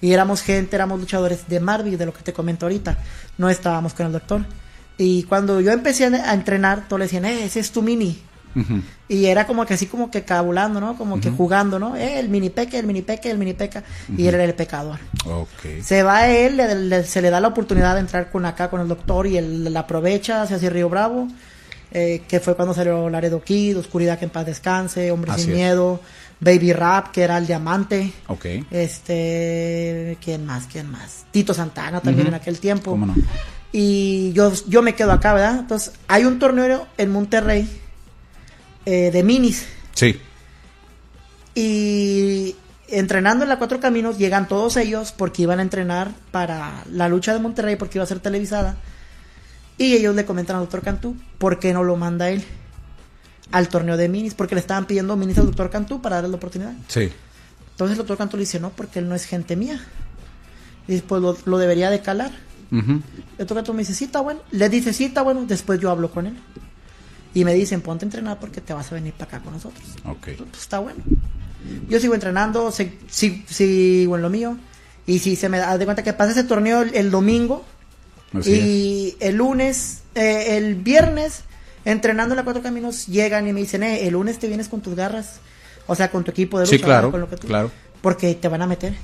Y 0.00 0.12
éramos 0.12 0.42
gente, 0.42 0.76
éramos 0.76 1.00
luchadores 1.00 1.48
de 1.48 1.60
Marvel, 1.60 1.96
de 1.96 2.06
lo 2.06 2.12
que 2.12 2.22
te 2.22 2.32
comento 2.32 2.66
ahorita. 2.66 2.98
No 3.38 3.48
estábamos 3.48 3.94
con 3.94 4.06
el 4.06 4.12
doctor. 4.12 4.44
Y 4.98 5.22
cuando 5.24 5.60
yo 5.60 5.72
empecé 5.72 6.04
a 6.06 6.30
a 6.30 6.34
entrenar, 6.34 6.86
todos 6.88 6.98
le 7.00 7.04
decían, 7.06 7.24
eh, 7.24 7.44
ese 7.44 7.60
es 7.60 7.70
tu 7.72 7.80
mini. 7.82 8.20
Y 9.08 9.26
era 9.26 9.46
como 9.46 9.66
que 9.66 9.74
así 9.74 9.86
como 9.86 10.10
que 10.10 10.22
cabulando, 10.24 10.80
¿no? 10.80 10.96
Como 10.96 11.20
que 11.20 11.30
jugando, 11.30 11.78
¿no? 11.78 11.96
Eh, 11.96 12.18
el 12.20 12.28
mini 12.28 12.50
peque, 12.50 12.78
el 12.78 12.86
mini 12.86 13.02
peque, 13.02 13.30
el 13.30 13.38
mini 13.38 13.52
peca. 13.54 13.82
Y 14.16 14.26
él 14.26 14.34
era 14.34 14.44
el 14.44 14.54
pecador. 14.54 14.98
Ok. 15.26 15.82
Se 15.82 16.02
va 16.02 16.18
a 16.18 16.30
él, 16.30 16.56
le- 16.56 16.74
le- 16.74 17.04
se 17.04 17.20
le 17.20 17.30
da 17.30 17.40
la 17.40 17.48
oportunidad 17.48 17.94
de 17.94 18.00
entrar 18.00 18.30
con 18.30 18.46
acá 18.46 18.70
con 18.70 18.80
el 18.80 18.88
doctor 18.88 19.26
y 19.26 19.36
él 19.36 19.72
la 19.72 19.80
aprovecha, 19.80 20.46
se 20.46 20.54
hace 20.54 20.70
Río 20.70 20.88
Bravo, 20.88 21.28
eh, 21.92 22.22
que 22.28 22.40
fue 22.40 22.56
cuando 22.56 22.74
salió 22.74 23.08
Laredo 23.10 23.42
Kid, 23.42 23.78
Oscuridad 23.78 24.18
que 24.18 24.24
en 24.24 24.30
paz 24.30 24.46
descanse, 24.46 25.10
Hombre 25.10 25.32
Así 25.32 25.42
sin 25.42 25.50
es. 25.52 25.56
miedo, 25.56 26.00
Baby 26.40 26.72
Rap, 26.72 27.10
que 27.12 27.22
era 27.22 27.38
el 27.38 27.46
diamante. 27.46 28.12
Ok. 28.28 28.46
Este, 29.14 30.18
¿quién 30.22 30.44
más? 30.46 30.64
¿Quién 30.70 30.90
más? 30.90 31.24
Tito 31.30 31.54
Santana 31.54 32.00
también 32.00 32.28
en 32.28 32.34
aquel 32.34 32.58
tiempo. 32.58 32.92
¿Cómo 32.92 33.06
no? 33.06 33.14
Y 33.72 34.32
yo, 34.32 34.52
yo 34.68 34.82
me 34.82 34.94
quedo 34.94 35.12
acá, 35.12 35.34
¿verdad? 35.34 35.58
Entonces, 35.60 35.92
hay 36.06 36.24
un 36.24 36.38
torneo 36.38 36.86
en 36.96 37.10
Monterrey 37.10 37.68
eh, 38.86 39.10
de 39.10 39.22
minis. 39.22 39.66
Sí. 39.94 40.20
Y 41.54 42.56
entrenando 42.88 43.44
en 43.44 43.48
la 43.48 43.58
Cuatro 43.58 43.80
Caminos 43.80 44.18
llegan 44.18 44.48
todos 44.48 44.76
ellos 44.76 45.12
porque 45.12 45.42
iban 45.42 45.58
a 45.58 45.62
entrenar 45.62 46.12
para 46.30 46.84
la 46.90 47.08
lucha 47.08 47.32
de 47.32 47.40
Monterrey 47.40 47.76
porque 47.76 47.98
iba 47.98 48.04
a 48.04 48.08
ser 48.08 48.20
televisada. 48.20 48.76
Y 49.78 49.94
ellos 49.94 50.14
le 50.14 50.24
comentan 50.24 50.56
al 50.56 50.62
doctor 50.62 50.82
Cantú, 50.82 51.16
¿por 51.38 51.58
qué 51.58 51.72
no 51.72 51.82
lo 51.82 51.96
manda 51.96 52.30
él 52.30 52.44
al 53.50 53.68
torneo 53.68 53.96
de 53.96 54.08
minis? 54.08 54.34
Porque 54.34 54.54
le 54.54 54.60
estaban 54.60 54.86
pidiendo 54.86 55.16
minis 55.16 55.38
al 55.38 55.46
doctor 55.46 55.70
Cantú 55.70 56.00
para 56.00 56.16
darle 56.16 56.30
la 56.30 56.36
oportunidad. 56.36 56.74
Sí. 56.88 57.10
Entonces 57.70 57.92
el 57.92 57.98
doctor 57.98 58.16
Cantú 58.16 58.36
le 58.36 58.42
dice, 58.42 58.60
no, 58.60 58.70
porque 58.70 59.00
él 59.00 59.08
no 59.08 59.14
es 59.14 59.24
gente 59.24 59.56
mía. 59.56 59.80
Y 60.86 61.00
pues 61.00 61.20
lo, 61.20 61.36
lo 61.44 61.58
debería 61.58 61.90
de 61.90 62.00
calar. 62.00 62.30
El 62.70 63.02
doctor 63.38 63.56
Cantú 63.56 63.72
me 63.72 63.80
dice, 63.80 63.94
sí, 63.94 64.04
está 64.04 64.20
bueno. 64.20 64.40
Le 64.50 64.68
dice, 64.68 64.92
sí, 64.92 65.04
está 65.04 65.22
bueno. 65.22 65.44
Después 65.46 65.80
yo 65.80 65.90
hablo 65.90 66.10
con 66.10 66.26
él. 66.26 66.36
Y 67.34 67.44
me 67.44 67.52
dicen, 67.54 67.80
ponte 67.80 68.04
a 68.04 68.06
entrenar 68.06 68.38
porque 68.38 68.60
te 68.60 68.72
vas 68.72 68.90
a 68.92 68.94
venir 68.94 69.12
para 69.12 69.36
acá 69.36 69.44
con 69.44 69.52
nosotros. 69.54 69.84
Ok. 70.04 70.28
Pues 70.38 70.60
está 70.62 70.78
bueno. 70.78 71.02
Yo 71.88 71.98
sigo 71.98 72.14
entrenando, 72.14 72.70
sigo 72.70 74.16
en 74.16 74.22
lo 74.22 74.30
mío. 74.30 74.56
Y 75.06 75.18
si 75.18 75.36
se 75.36 75.48
me 75.48 75.58
da 75.58 75.76
de 75.76 75.84
cuenta 75.84 76.02
que 76.02 76.12
pasa 76.12 76.32
ese 76.32 76.44
torneo 76.44 76.82
el, 76.82 76.94
el 76.94 77.10
domingo 77.10 77.64
Así 78.32 78.52
es. 78.54 78.58
y 78.64 79.16
el 79.20 79.36
lunes, 79.36 80.02
eh, 80.14 80.56
el 80.56 80.76
viernes, 80.76 81.40
entrenando 81.84 82.32
en 82.34 82.36
la 82.38 82.44
Cuatro 82.44 82.62
Caminos, 82.62 83.06
llegan 83.06 83.46
y 83.48 83.52
me 83.52 83.60
dicen, 83.60 83.82
eh, 83.82 84.06
el 84.06 84.12
lunes 84.14 84.38
te 84.38 84.46
vienes 84.48 84.68
con 84.68 84.80
tus 84.80 84.94
garras. 84.94 85.40
O 85.86 85.94
sea, 85.94 86.10
con 86.10 86.24
tu 86.24 86.30
equipo 86.30 86.58
de 86.58 86.64
lucha. 86.64 86.76
Sí, 86.76 86.82
claro, 86.82 87.08
¿verdad? 87.08 87.10
Con 87.10 87.20
lo 87.20 87.28
que 87.28 87.36
tú- 87.36 87.46
claro. 87.48 87.70
Porque 88.00 88.34
te 88.34 88.48
van 88.48 88.62
a 88.62 88.66
meter. 88.66 88.94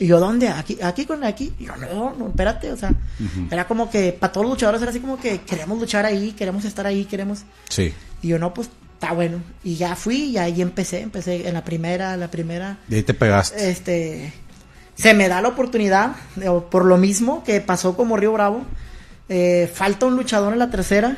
Y 0.00 0.06
yo, 0.06 0.18
¿dónde? 0.18 0.48
Aquí, 0.48 0.78
aquí 0.82 1.04
con 1.06 1.22
aquí. 1.24 1.52
Y 1.58 1.66
yo, 1.66 1.76
no, 1.76 2.14
no, 2.18 2.28
espérate, 2.28 2.72
o 2.72 2.76
sea, 2.76 2.92
era 3.50 3.66
como 3.66 3.88
que 3.90 4.12
para 4.12 4.32
todos 4.32 4.44
los 4.46 4.54
luchadores 4.54 4.82
era 4.82 4.90
así 4.90 5.00
como 5.00 5.18
que 5.20 5.40
queremos 5.42 5.78
luchar 5.78 6.04
ahí, 6.04 6.32
queremos 6.32 6.64
estar 6.64 6.86
ahí, 6.86 7.04
queremos. 7.04 7.40
Sí. 7.68 7.92
Y 8.22 8.28
yo, 8.28 8.38
no, 8.38 8.52
pues 8.52 8.68
está 8.94 9.12
bueno. 9.12 9.38
Y 9.62 9.76
ya 9.76 9.94
fui 9.96 10.24
y 10.30 10.38
ahí 10.38 10.60
empecé, 10.62 11.00
empecé 11.00 11.46
en 11.46 11.54
la 11.54 11.64
primera, 11.64 12.16
la 12.16 12.28
primera, 12.30 12.78
Y 12.88 12.96
ahí 12.96 13.02
te 13.04 13.14
pegaste. 13.14 13.70
este, 13.70 14.32
se 14.96 15.14
me 15.14 15.28
da 15.28 15.40
la 15.42 15.48
oportunidad, 15.48 16.16
por 16.70 16.84
lo 16.84 16.96
mismo 16.96 17.44
que 17.44 17.60
pasó 17.60 17.96
como 17.96 18.16
Río 18.16 18.32
Bravo, 18.32 18.62
eh, 19.28 19.70
falta 19.72 20.06
un 20.06 20.16
luchador 20.16 20.52
en 20.52 20.58
la 20.58 20.70
tercera 20.70 21.16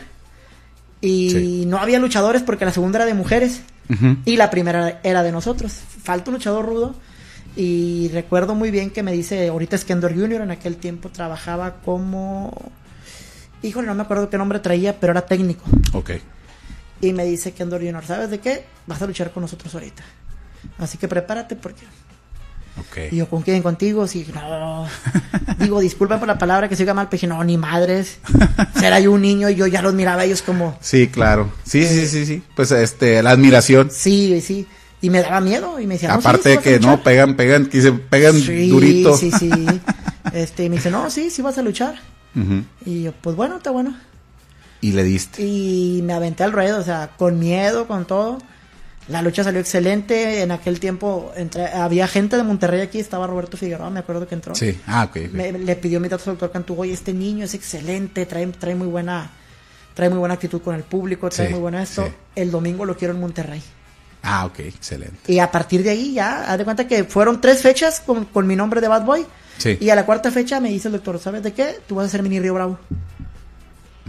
y 1.01 1.31
Sí. 1.31 1.65
no 1.67 1.79
había 1.79 1.99
luchadores 1.99 2.43
porque 2.43 2.65
la 2.65 2.73
segunda 2.73 2.99
era 2.99 3.07
de 3.07 3.15
mujeres. 3.15 3.63
Ujú. 3.89 4.17
Y 4.25 4.37
la 4.37 4.51
primera 4.51 5.01
era 5.03 5.23
de 5.23 5.31
nosotros. 5.33 5.73
Falta 6.03 6.31
un 6.31 6.35
luchador 6.37 6.67
rudo. 6.67 6.95
Y 7.57 8.11
recuerdo 8.13 8.55
muy 8.55 8.71
bien 8.71 8.91
que 8.91 9.03
me 9.03 9.13
dice, 9.13 9.49
ahorita 9.49 9.77
es 9.77 9.87
Kendor 9.87 10.15
Jr., 10.15 10.43
en 10.43 10.51
aquel 10.51 10.77
tiempo 10.77 11.09
trabajaba 11.09 11.77
como... 11.85 12.53
Híjole, 13.63 13.87
no 13.87 13.95
me 13.95 14.03
acuerdo 14.03 14.29
qué 14.29 14.37
nombre 14.37 14.61
traía, 14.61 15.01
pero 15.01 15.13
era 15.13 15.23
técnico. 15.23 15.65
Ok. 15.95 16.11
Y 17.01 17.15
me 17.15 17.25
dice 17.25 17.53
Kendor 17.53 17.83
Jr., 17.83 18.05
¿sabes 18.05 18.31
de 18.31 18.41
qué? 18.41 18.67
Vas 18.87 19.01
a 19.01 19.07
luchar 19.07 19.33
con 19.33 19.41
nosotros 19.41 19.75
ahorita. 19.75 20.05
Así 20.79 20.99
que 20.99 21.09
prepárate 21.09 21.57
porque... 21.57 21.85
Ok. 22.79 23.11
Y 23.11 23.17
yo, 23.17 23.29
¿con 23.31 23.41
quién? 23.41 23.63
¿Contigo? 23.63 24.07
Sí, 24.07 24.27
no. 24.35 24.87
Digo, 25.59 25.81
disculpa 25.81 26.19
por 26.19 26.29
la 26.29 26.37
palabra 26.37 26.69
que 26.69 26.77
se 26.77 26.83
oiga 26.83 26.93
mal, 26.93 27.07
pero 27.07 27.17
dije, 27.17 27.27
no, 27.27 27.43
ni 27.43 27.57
madres. 27.57 28.19
Será 28.79 29.01
yo 29.01 29.13
un 29.13 29.23
niño 29.23 29.49
y 29.49 29.55
yo 29.55 29.67
ya 29.67 29.81
los 29.81 29.95
miraba 29.95 30.21
a 30.21 30.25
ellos 30.27 30.43
como... 30.43 30.77
Sí, 30.83 31.09
claro. 31.09 31.51
Sí, 31.65 31.87
sí, 31.87 32.07
sí, 32.07 32.27
sí. 32.27 32.43
Pues 32.55 32.71
este, 32.71 33.23
la 33.23 33.31
admiración. 33.31 33.91
Sí, 33.91 34.43
sí. 34.43 34.67
Y 35.03 35.11
me 35.11 35.21
daba 35.21 35.41
miedo 35.41 35.79
y 35.79 35.87
me 35.87 35.95
decía, 35.95 36.09
no, 36.09 36.15
sí, 36.15 36.21
Aparte 36.21 36.51
sí 36.51 36.57
de 36.57 36.63
que 36.63 36.81
no 36.81 37.03
pegan, 37.03 37.37
pegan, 37.37 37.67
que 37.67 37.83
se 37.83 37.93
pegan 37.93 38.35
Sí, 38.35 38.69
durito. 38.71 39.17
Sí, 39.17 39.31
sí. 39.31 39.51
Este, 40.33 40.65
y 40.65 40.71
me 40.71 40.77
dice, 40.77 40.91
no, 40.91 41.11
sí, 41.11 41.31
sí 41.31 41.43
vas 41.43 41.59
a 41.59 41.63
luchar. 41.63 41.97
Y 42.85 43.03
yo, 43.05 43.13
pues 43.13 43.35
bueno, 43.37 43.57
está 43.59 43.71
bueno. 43.71 43.97
Y 44.81 44.93
le 44.93 45.05
diste. 45.05 45.43
Y 45.43 46.01
me 46.05 46.13
aventé 46.13 46.45
al 46.45 46.53
ruedo, 46.53 46.79
o 46.81 46.83
sea, 46.83 47.11
con 47.17 47.39
miedo, 47.39 47.87
con 47.87 48.07
todo. 48.07 48.39
La 49.09 49.23
lucha 49.23 49.45
salió 49.45 49.61
excelente. 49.61 50.43
En 50.43 50.51
aquel 50.51 50.81
tiempo 50.81 51.33
había 51.75 52.09
gente 52.09 52.37
de 52.37 52.43
Monterrey 52.43 52.81
aquí, 52.81 52.99
estaba 52.99 53.27
Roberto 53.27 53.57
Figueroa, 53.57 53.89
me 53.91 54.01
acuerdo 54.01 54.27
que 54.27 54.35
entró. 54.35 54.55
Sí. 54.55 54.79
Ah, 54.87 55.05
ok. 55.09 55.31
Me- 55.33 55.53
le 55.53 55.77
pidió 55.77 56.01
mi 56.01 56.09
datos 56.09 56.27
al 56.29 56.35
doctor 56.35 56.51
Cantú, 56.53 56.75
oye, 56.79 56.93
este 56.93 57.13
niño 57.15 57.45
es 57.45 57.55
excelente, 57.55 58.27
trae, 58.27 58.47
trae 58.49 58.75
muy 58.75 58.89
buena 58.89 59.31
trae 59.95 60.11
muy 60.11 60.19
buena 60.19 60.35
actitud 60.35 60.61
con 60.61 60.75
el 60.75 60.83
público, 60.83 61.31
trae 61.31 61.47
Sí, 61.47 61.53
muy 61.55 61.61
buena 61.63 61.83
esto. 61.83 62.05
sí. 62.05 62.13
El 62.35 62.51
domingo 62.51 62.85
lo 62.85 62.97
quiero 62.99 63.15
en 63.15 63.21
Monterrey. 63.21 63.63
Ah, 64.27 64.45
ok. 64.47 64.59
Excelente. 64.61 65.33
Y 65.33 65.39
a 65.39 65.51
partir 65.51 65.83
de 65.83 65.91
ahí 65.91 66.13
ya, 66.15 66.51
haz 66.51 66.59
de 66.59 66.65
cuenta 66.65 66.87
que 66.89 67.05
fueron 67.05 67.41
tres 67.41 67.63
fechas 67.63 68.01
con, 68.01 68.25
con 68.27 68.47
mi 68.47 68.57
nombre 68.57 68.81
de 68.81 68.89
Bad 68.89 69.05
Boy. 69.05 69.25
Sí. 69.59 69.79
Y 69.81 69.89
a 69.91 69.95
la 69.95 70.05
cuarta 70.05 70.31
fecha 70.31 70.61
me 70.61 70.69
dice 70.69 70.89
el 70.89 70.93
doctor, 70.93 71.19
¿sabes 71.19 71.43
de 71.43 71.53
qué? 71.53 71.79
Tú 71.87 71.95
vas 71.95 72.07
a 72.07 72.09
ser 72.09 72.23
mini 72.23 72.41
Río 72.41 72.55
Bravo. 72.55 72.79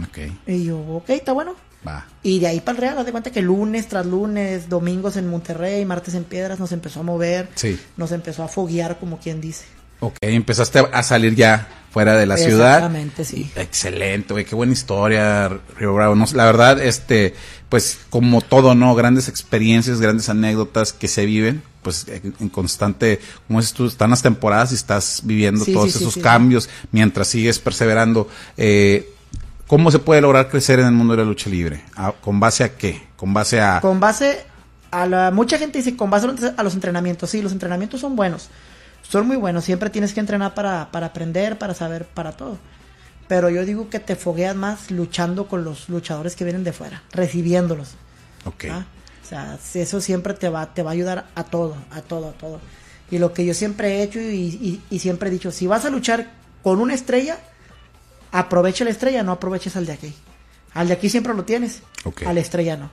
Ok. 0.02 0.18
Y 0.46 0.64
yo, 0.64 0.78
ok, 0.78 1.10
está 1.10 1.32
bueno. 1.32 1.54
Va. 1.86 2.04
Y 2.22 2.40
de 2.40 2.48
ahí 2.48 2.60
para 2.60 2.76
el 2.76 2.80
Real, 2.82 2.98
haz 2.98 3.06
de 3.06 3.12
cuenta 3.12 3.30
que 3.30 3.40
lunes 3.40 3.86
tras 3.88 4.04
lunes, 4.04 4.68
domingos 4.68 5.16
en 5.16 5.28
Monterrey, 5.30 5.84
martes 5.84 6.14
en 6.14 6.24
Piedras, 6.24 6.58
nos 6.58 6.72
empezó 6.72 7.00
a 7.00 7.02
mover, 7.04 7.48
Sí. 7.54 7.78
nos 7.96 8.10
empezó 8.12 8.42
a 8.42 8.48
foguear, 8.48 8.98
como 8.98 9.18
quien 9.18 9.40
dice. 9.40 9.64
Ok. 10.00 10.16
Empezaste 10.20 10.80
a 10.92 11.02
salir 11.02 11.34
ya 11.34 11.66
fuera 11.90 12.16
de 12.16 12.26
la 12.26 12.36
ciudad. 12.36 12.76
Exactamente, 12.76 13.24
sí. 13.24 13.50
Excelente, 13.56 14.32
güey, 14.34 14.44
qué 14.44 14.54
buena 14.54 14.72
historia, 14.72 15.48
Río 15.78 15.94
Bravo. 15.94 16.14
No, 16.14 16.26
la 16.34 16.44
verdad, 16.44 16.80
este, 16.82 17.34
pues 17.68 17.98
como 18.10 18.40
todo, 18.40 18.74
¿no? 18.74 18.94
Grandes 18.94 19.28
experiencias, 19.28 20.00
grandes 20.00 20.28
anécdotas 20.28 20.92
que 20.92 21.08
se 21.08 21.24
viven, 21.26 21.62
pues 21.82 22.06
en, 22.08 22.48
constante, 22.50 23.20
como 23.46 23.60
dices 23.60 23.74
tú, 23.74 23.86
están 23.86 24.10
las 24.10 24.22
temporadas 24.22 24.72
y 24.72 24.74
estás 24.74 25.22
viviendo 25.24 25.64
Sí, 25.64 25.72
todos 25.72 25.92
sí, 25.92 25.98
esos 25.98 26.14
sí. 26.14 26.20
cambios 26.20 26.68
mientras 26.92 27.28
sigues 27.28 27.58
perseverando. 27.58 28.28
Eh, 28.56 29.10
¿Cómo 29.66 29.90
se 29.90 29.98
puede 29.98 30.20
lograr 30.22 30.48
crecer 30.48 30.80
en 30.80 30.86
el 30.86 30.92
mundo 30.92 31.14
de 31.14 31.18
la 31.22 31.28
lucha 31.28 31.50
libre? 31.50 31.84
¿A- 31.94 32.12
¿Con 32.12 32.40
base 32.40 32.64
a 32.64 32.74
qué? 32.76 33.02
¿Con 33.16 33.34
base 33.34 33.60
a...? 33.60 33.80
Con 33.80 34.00
base 34.00 34.44
a 34.90 35.04
la... 35.06 35.30
Mucha 35.30 35.58
gente 35.58 35.78
dice 35.78 35.94
con 35.94 36.08
base 36.10 36.26
a 36.26 36.30
los- 36.32 36.52
a 36.56 36.62
los 36.62 36.72
entrenamientos. 36.74 37.28
Sí, 37.30 37.42
los 37.42 37.52
entrenamientos 37.52 38.00
son 38.00 38.16
buenos. 38.16 38.48
Son 39.02 39.26
muy 39.26 39.36
buenos. 39.36 39.64
Siempre 39.64 39.90
tienes 39.90 40.12
que 40.14 40.20
entrenar 40.20 40.54
para, 40.54 40.90
para 40.90 41.06
aprender, 41.06 41.58
para 41.58 41.74
saber, 41.74 42.06
para 42.06 42.32
todo. 42.32 42.58
Pero 43.26 43.50
yo 43.50 43.64
digo 43.64 43.88
que 43.90 44.00
te 44.00 44.16
fogueas 44.16 44.56
más 44.56 44.90
luchando 44.90 45.48
con 45.48 45.64
los 45.64 45.88
luchadores 45.88 46.34
que 46.36 46.44
vienen 46.44 46.64
de 46.64 46.72
fuera, 46.72 47.02
recibiéndolos. 47.12 47.90
Ok. 48.44 48.64
¿ah? 48.70 48.86
O 49.22 49.26
sea, 49.28 49.58
eso 49.74 50.00
siempre 50.00 50.32
te 50.34 50.48
va, 50.48 50.72
te 50.72 50.82
va 50.82 50.90
a 50.90 50.94
ayudar 50.94 51.26
a 51.34 51.44
todo, 51.44 51.76
a 51.90 52.00
todo, 52.00 52.28
a 52.30 52.32
todo. 52.32 52.60
Y 53.10 53.18
lo 53.18 53.32
que 53.34 53.44
yo 53.44 53.52
siempre 53.54 53.96
he 53.96 54.02
hecho 54.02 54.20
y, 54.20 54.24
y- 54.34 54.82
y 54.90 54.98
siempre 54.98 55.28
he 55.28 55.32
dicho, 55.32 55.50
si 55.52 55.66
vas 55.66 55.84
a 55.84 55.90
luchar 55.90 56.30
con 56.62 56.80
una 56.80 56.94
estrella, 56.94 57.38
aprovecha 58.32 58.84
la 58.84 58.90
estrella, 58.90 59.22
no 59.22 59.32
aproveches 59.32 59.76
al 59.76 59.86
de 59.86 59.92
aquí. 59.92 60.14
Al 60.74 60.88
de 60.88 60.94
aquí 60.94 61.08
siempre 61.10 61.34
lo 61.34 61.44
tienes, 61.44 61.82
Ok. 62.04 62.22
a 62.26 62.32
la 62.32 62.40
estrella 62.40 62.76
no. 62.76 62.90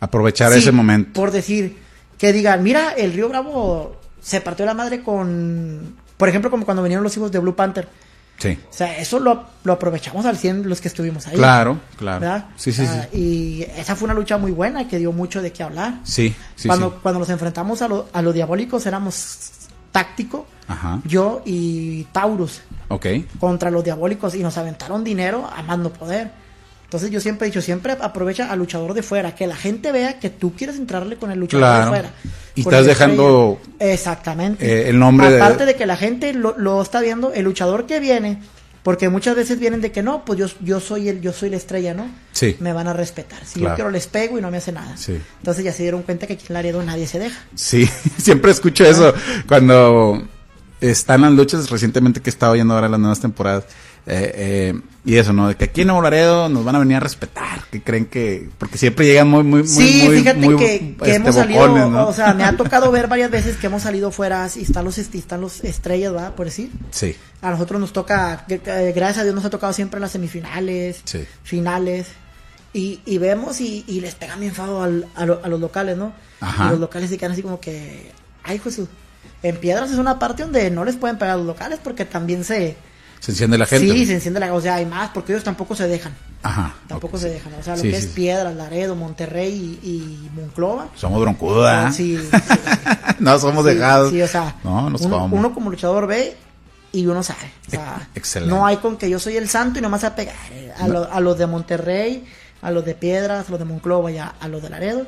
Aprovechar 0.00 0.52
Sí, 0.52 0.58
ese 0.60 0.72
momento. 0.72 1.12
Por 1.12 1.30
decir, 1.32 1.78
que 2.18 2.32
digan, 2.32 2.62
mira, 2.62 2.92
el 2.92 3.12
Río 3.12 3.28
Bravo 3.28 3.97
se 4.20 4.40
partió 4.40 4.64
la 4.66 4.74
madre 4.74 5.02
con, 5.02 5.96
por 6.16 6.28
ejemplo, 6.28 6.50
como 6.50 6.64
cuando 6.64 6.82
vinieron 6.82 7.02
los 7.04 7.16
hijos 7.16 7.30
de 7.32 7.38
Blue 7.38 7.54
Panther. 7.54 7.88
Sí. 8.38 8.56
O 8.70 8.72
sea, 8.72 8.98
eso 8.98 9.18
lo, 9.18 9.46
lo 9.64 9.72
aprovechamos 9.72 10.24
al 10.24 10.36
100 10.38 10.68
los 10.68 10.80
que 10.80 10.86
estuvimos 10.86 11.26
ahí. 11.26 11.34
Claro, 11.34 11.78
claro. 11.96 12.20
¿verdad? 12.20 12.44
Sí, 12.56 12.70
sí, 12.72 12.84
Ah, 12.86 13.06
sí. 13.10 13.18
Y 13.18 13.62
esa 13.80 13.96
fue 13.96 14.06
una 14.06 14.14
lucha 14.14 14.38
muy 14.38 14.52
buena 14.52 14.86
que 14.86 14.98
dio 14.98 15.10
mucho 15.10 15.42
de 15.42 15.50
qué 15.52 15.64
hablar. 15.64 15.94
Sí, 16.04 16.34
sí, 16.54 16.68
cuando, 16.68 16.90
sí. 16.90 16.96
cuando 17.02 17.18
nos 17.18 17.30
enfrentamos 17.30 17.82
a, 17.82 17.88
lo- 17.88 18.08
a 18.12 18.22
los 18.22 18.32
diabólicos 18.32 18.86
éramos 18.86 19.38
táctico, 19.90 20.46
Ajá. 20.68 21.00
yo 21.04 21.42
y 21.46 22.04
Taurus 22.12 22.60
Ok. 22.88 23.06
contra 23.40 23.70
los 23.72 23.82
diabólicos 23.82 24.34
y 24.36 24.42
nos 24.42 24.56
aventaron 24.56 25.02
dinero 25.02 25.48
a 25.52 25.62
más 25.62 25.78
no 25.78 25.90
poder. 25.92 26.30
Entonces 26.88 27.10
yo 27.10 27.20
siempre 27.20 27.46
he 27.46 27.50
dicho, 27.50 27.60
siempre 27.60 27.92
aprovecha 28.00 28.50
al 28.50 28.58
luchador 28.58 28.94
de 28.94 29.02
fuera, 29.02 29.34
que 29.34 29.46
la 29.46 29.56
gente 29.56 29.92
vea 29.92 30.18
que 30.18 30.30
tú 30.30 30.54
quieres 30.54 30.76
entrarle 30.76 31.16
con 31.16 31.30
el 31.30 31.38
luchador 31.38 31.60
Claro. 31.66 31.84
de 31.84 31.88
fuera. 31.90 32.10
Y 32.54 32.60
estás 32.62 32.86
dejando, 32.86 33.60
Exactamente. 33.78 34.64
eh, 34.66 34.88
el 34.88 34.98
nombre 34.98 35.30
de- 35.30 35.36
Aparte 35.40 35.66
de... 35.66 35.74
que 35.76 35.84
la 35.84 35.96
gente 35.98 36.32
lo, 36.32 36.56
lo 36.56 36.80
está 36.80 37.00
viendo, 37.02 37.30
el 37.32 37.44
luchador 37.44 37.84
que 37.86 38.00
viene, 38.00 38.38
porque 38.82 39.10
muchas 39.10 39.36
veces 39.36 39.58
vienen 39.58 39.82
de 39.82 39.92
que 39.92 40.02
no, 40.02 40.24
pues 40.24 40.38
yo, 40.38 40.46
yo 40.60 40.80
soy 40.80 41.10
el, 41.10 41.20
yo 41.20 41.34
soy 41.34 41.50
la 41.50 41.56
estrella, 41.58 41.92
¿no? 41.92 42.06
Sí. 42.32 42.56
Me 42.58 42.72
van 42.72 42.88
a 42.88 42.94
respetar. 42.94 43.44
Si 43.44 43.60
Claro. 43.60 43.72
yo 43.72 43.76
quiero 43.76 43.90
les 43.90 44.06
pego 44.06 44.38
y 44.38 44.40
no 44.40 44.50
me 44.50 44.56
hace 44.56 44.72
nada. 44.72 44.96
Sí. 44.96 45.20
Entonces 45.40 45.64
ya 45.64 45.72
se 45.74 45.82
dieron 45.82 46.02
cuenta 46.04 46.26
que 46.26 46.32
aquí 46.32 46.46
en 46.48 46.54
Laredo 46.54 46.82
nadie 46.82 47.06
se 47.06 47.18
deja. 47.18 47.38
Sí, 47.54 47.86
siempre 48.16 48.50
escucho 48.50 48.84
eso 48.86 49.12
cuando 49.46 50.26
están 50.80 51.20
las 51.20 51.32
luchas 51.32 51.68
recientemente 51.70 52.20
que 52.22 52.30
he 52.30 52.32
estado 52.32 52.54
viendo 52.54 52.72
ahora 52.74 52.88
las 52.88 52.98
nuevas 53.00 53.20
temporadas. 53.20 53.64
Eh, 54.08 54.32
eh, 54.74 54.80
y 55.04 55.16
eso, 55.16 55.32
¿no? 55.32 55.48
De 55.48 55.54
que 55.56 55.64
aquí 55.64 55.82
en 55.82 55.86
Nuevo 55.88 56.02
Laredo 56.02 56.48
nos 56.48 56.64
van 56.64 56.74
a 56.76 56.78
venir 56.80 56.96
a 56.96 57.00
respetar, 57.00 57.60
que 57.70 57.82
creen 57.82 58.06
que... 58.06 58.48
Porque 58.58 58.76
siempre 58.78 59.06
llegan 59.06 59.28
muy, 59.28 59.42
muy, 59.44 59.62
muy, 59.62 59.68
Sí, 59.68 60.02
muy, 60.06 60.18
fíjate 60.18 60.38
muy, 60.38 60.56
que, 60.56 60.78
que 60.96 60.96
este, 61.02 61.14
hemos 61.14 61.34
salido, 61.34 61.60
bocones, 61.68 61.88
¿no? 61.90 62.08
o 62.08 62.12
sea, 62.12 62.34
me 62.34 62.44
ha 62.44 62.56
tocado 62.56 62.90
ver 62.90 63.06
varias 63.06 63.30
veces 63.30 63.56
que 63.56 63.66
hemos 63.68 63.82
salido 63.82 64.10
fuera 64.10 64.48
y 64.56 64.62
están 64.62 64.84
los, 64.84 64.98
están 64.98 65.40
los 65.40 65.62
estrellas, 65.64 66.12
¿verdad? 66.12 66.34
Por 66.34 66.46
decir. 66.46 66.70
Sí, 66.90 67.16
A 67.42 67.50
nosotros 67.50 67.80
nos 67.80 67.92
toca, 67.92 68.44
que 68.48 68.58
gracias 68.94 69.18
a 69.18 69.22
Dios 69.24 69.34
nos 69.34 69.44
ha 69.44 69.50
tocado 69.50 69.72
siempre 69.72 70.00
las 70.00 70.10
semifinales, 70.12 71.00
Sí. 71.04 71.24
finales, 71.42 72.08
y, 72.72 73.00
y 73.06 73.18
vemos 73.18 73.60
y, 73.62 73.84
y 73.88 74.00
les 74.00 74.14
pegan 74.14 74.40
bien 74.40 74.52
fado 74.52 74.82
al- 74.82 75.06
a, 75.14 75.24
lo- 75.26 75.40
a 75.42 75.48
los 75.48 75.58
locales, 75.60 75.96
¿no? 75.96 76.12
Ajá. 76.40 76.66
Y 76.66 76.70
los 76.72 76.80
locales 76.80 77.08
se 77.08 77.16
quedan 77.18 77.32
así 77.32 77.42
como 77.42 77.60
que, 77.60 78.10
ay 78.44 78.58
Jesús, 78.58 78.88
en 79.42 79.56
Piedras 79.56 79.90
es 79.90 79.98
una 79.98 80.18
parte 80.18 80.42
donde 80.42 80.70
no 80.70 80.84
les 80.84 80.96
pueden 80.96 81.16
pegar 81.16 81.34
a 81.34 81.38
los 81.38 81.46
locales 81.46 81.78
porque 81.82 82.04
también 82.04 82.44
se, 82.44 82.76
se 83.20 83.32
enciende 83.32 83.58
la 83.58 83.66
gente. 83.66 83.90
sí, 83.92 84.06
se 84.06 84.14
enciende 84.14 84.40
la, 84.40 84.52
o 84.54 84.60
sea, 84.60 84.76
hay 84.76 84.86
más, 84.86 85.10
porque 85.10 85.32
ellos 85.32 85.44
tampoco 85.44 85.74
se 85.74 85.86
dejan, 85.88 86.14
Ajá. 86.42 86.74
tampoco 86.86 87.16
ok, 87.16 87.22
se 87.22 87.28
sí. 87.28 87.34
dejan, 87.34 87.52
o 87.54 87.62
sea, 87.62 87.76
lo 87.76 87.82
Sí, 87.82 87.90
que 87.90 88.00
sí, 88.00 88.06
es. 88.06 88.12
Piedras, 88.12 88.54
Laredo, 88.54 88.94
Monterrey 88.96 89.78
y, 89.82 89.88
y 89.88 90.30
Monclova. 90.34 90.88
Somos 90.94 91.20
broncudos, 91.20 91.64
¿verdad? 91.64 91.92
Sí, 91.96 92.18
no 93.18 93.38
somos 93.38 93.64
dejados. 93.64 94.10
Sí, 94.10 94.22
o 94.22 94.28
sea, 94.28 94.54
no, 94.64 94.90
nos 94.90 95.00
uno, 95.02 95.28
uno 95.30 95.54
como 95.54 95.70
luchador 95.70 96.06
ve 96.06 96.36
y 96.92 97.06
uno 97.06 97.22
sabe. 97.22 97.50
O 97.66 97.70
sea, 97.70 98.08
Excelente. 98.14 98.54
no 98.54 98.64
hay 98.66 98.76
con 98.78 98.96
que 98.96 99.10
yo 99.10 99.18
soy 99.18 99.36
el 99.36 99.48
santo 99.48 99.78
y 99.78 99.82
nomás 99.82 100.04
a 100.04 100.14
pegar. 100.14 100.34
eh, 100.52 100.72
A, 100.78 100.88
lo- 100.88 101.12
a 101.12 101.20
los 101.20 101.36
de 101.38 101.46
Monterrey, 101.46 102.24
a 102.62 102.70
los 102.70 102.84
de 102.84 102.94
Piedras, 102.94 103.48
a 103.48 103.50
los 103.50 103.58
de 103.58 103.64
Monclova 103.66 104.10
y 104.10 104.18
a, 104.18 104.32
a 104.40 104.48
los 104.48 104.62
de 104.62 104.70
Laredo. 104.70 105.06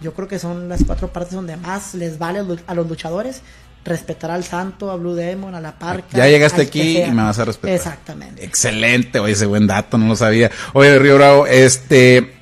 Yo 0.00 0.14
creo 0.14 0.28
que 0.28 0.38
son 0.38 0.68
las 0.68 0.84
cuatro 0.84 1.08
partes 1.12 1.32
donde 1.34 1.56
más 1.56 1.94
les 1.94 2.18
vale 2.18 2.44
a 2.66 2.74
los 2.74 2.88
luchadores 2.88 3.42
respetar 3.88 4.30
al 4.30 4.44
santo, 4.44 4.90
a 4.90 4.96
Blue 4.96 5.14
Demon, 5.14 5.54
a 5.54 5.60
la 5.60 5.78
parca. 5.78 6.16
Ya 6.16 6.26
llegaste 6.28 6.62
aquí 6.62 6.98
y 7.02 7.10
me 7.10 7.22
vas 7.22 7.38
a 7.38 7.44
respetar. 7.44 7.74
Exactamente. 7.76 8.44
Excelente, 8.44 9.18
oye, 9.18 9.32
ese 9.32 9.46
buen 9.46 9.66
dato, 9.66 9.98
no 9.98 10.06
lo 10.06 10.16
sabía. 10.16 10.50
Oye, 10.74 10.98
Río 10.98 11.16
Bravo, 11.16 11.46
este, 11.46 12.34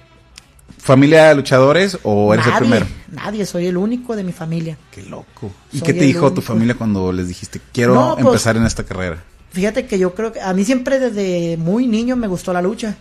¿familia 0.79 1.29
de 1.29 1.35
luchadores 1.37 1.99
o 2.03 2.33
eres 2.35 2.47
el 2.47 2.53
nadie, 2.53 2.61
primero? 2.67 2.87
nadie, 3.13 3.47
soy 3.47 3.67
el 3.67 3.77
único 3.77 4.15
de 4.17 4.25
mi 4.25 4.33
familia. 4.33 4.77
Qué 4.91 5.03
loco. 5.03 5.51
¿Y 5.73 5.79
Soy 5.79 5.87
qué 5.87 5.93
te 5.95 6.01
el 6.01 6.07
dijo 6.07 6.33
tu 6.33 6.43
familia 6.43 6.75
cuando 6.75 7.13
les 7.13 7.29
dijiste, 7.29 7.61
quiero 7.73 7.95
No, 7.95 8.15
pues- 8.15 8.27
empezar 8.27 8.57
en 8.57 8.65
esta 8.67 8.85
carrera? 8.85 9.23
Fíjate 9.53 9.87
que 9.87 9.99
yo 9.99 10.15
creo 10.15 10.33
que 10.33 10.41
a 10.43 10.53
mí 10.53 10.65
siempre 10.65 10.99
desde 10.99 11.57
muy 11.57 11.87
niño 11.87 12.15
me 12.17 12.27
gustó 12.27 12.53
la 12.53 12.61
lucha. 12.61 12.95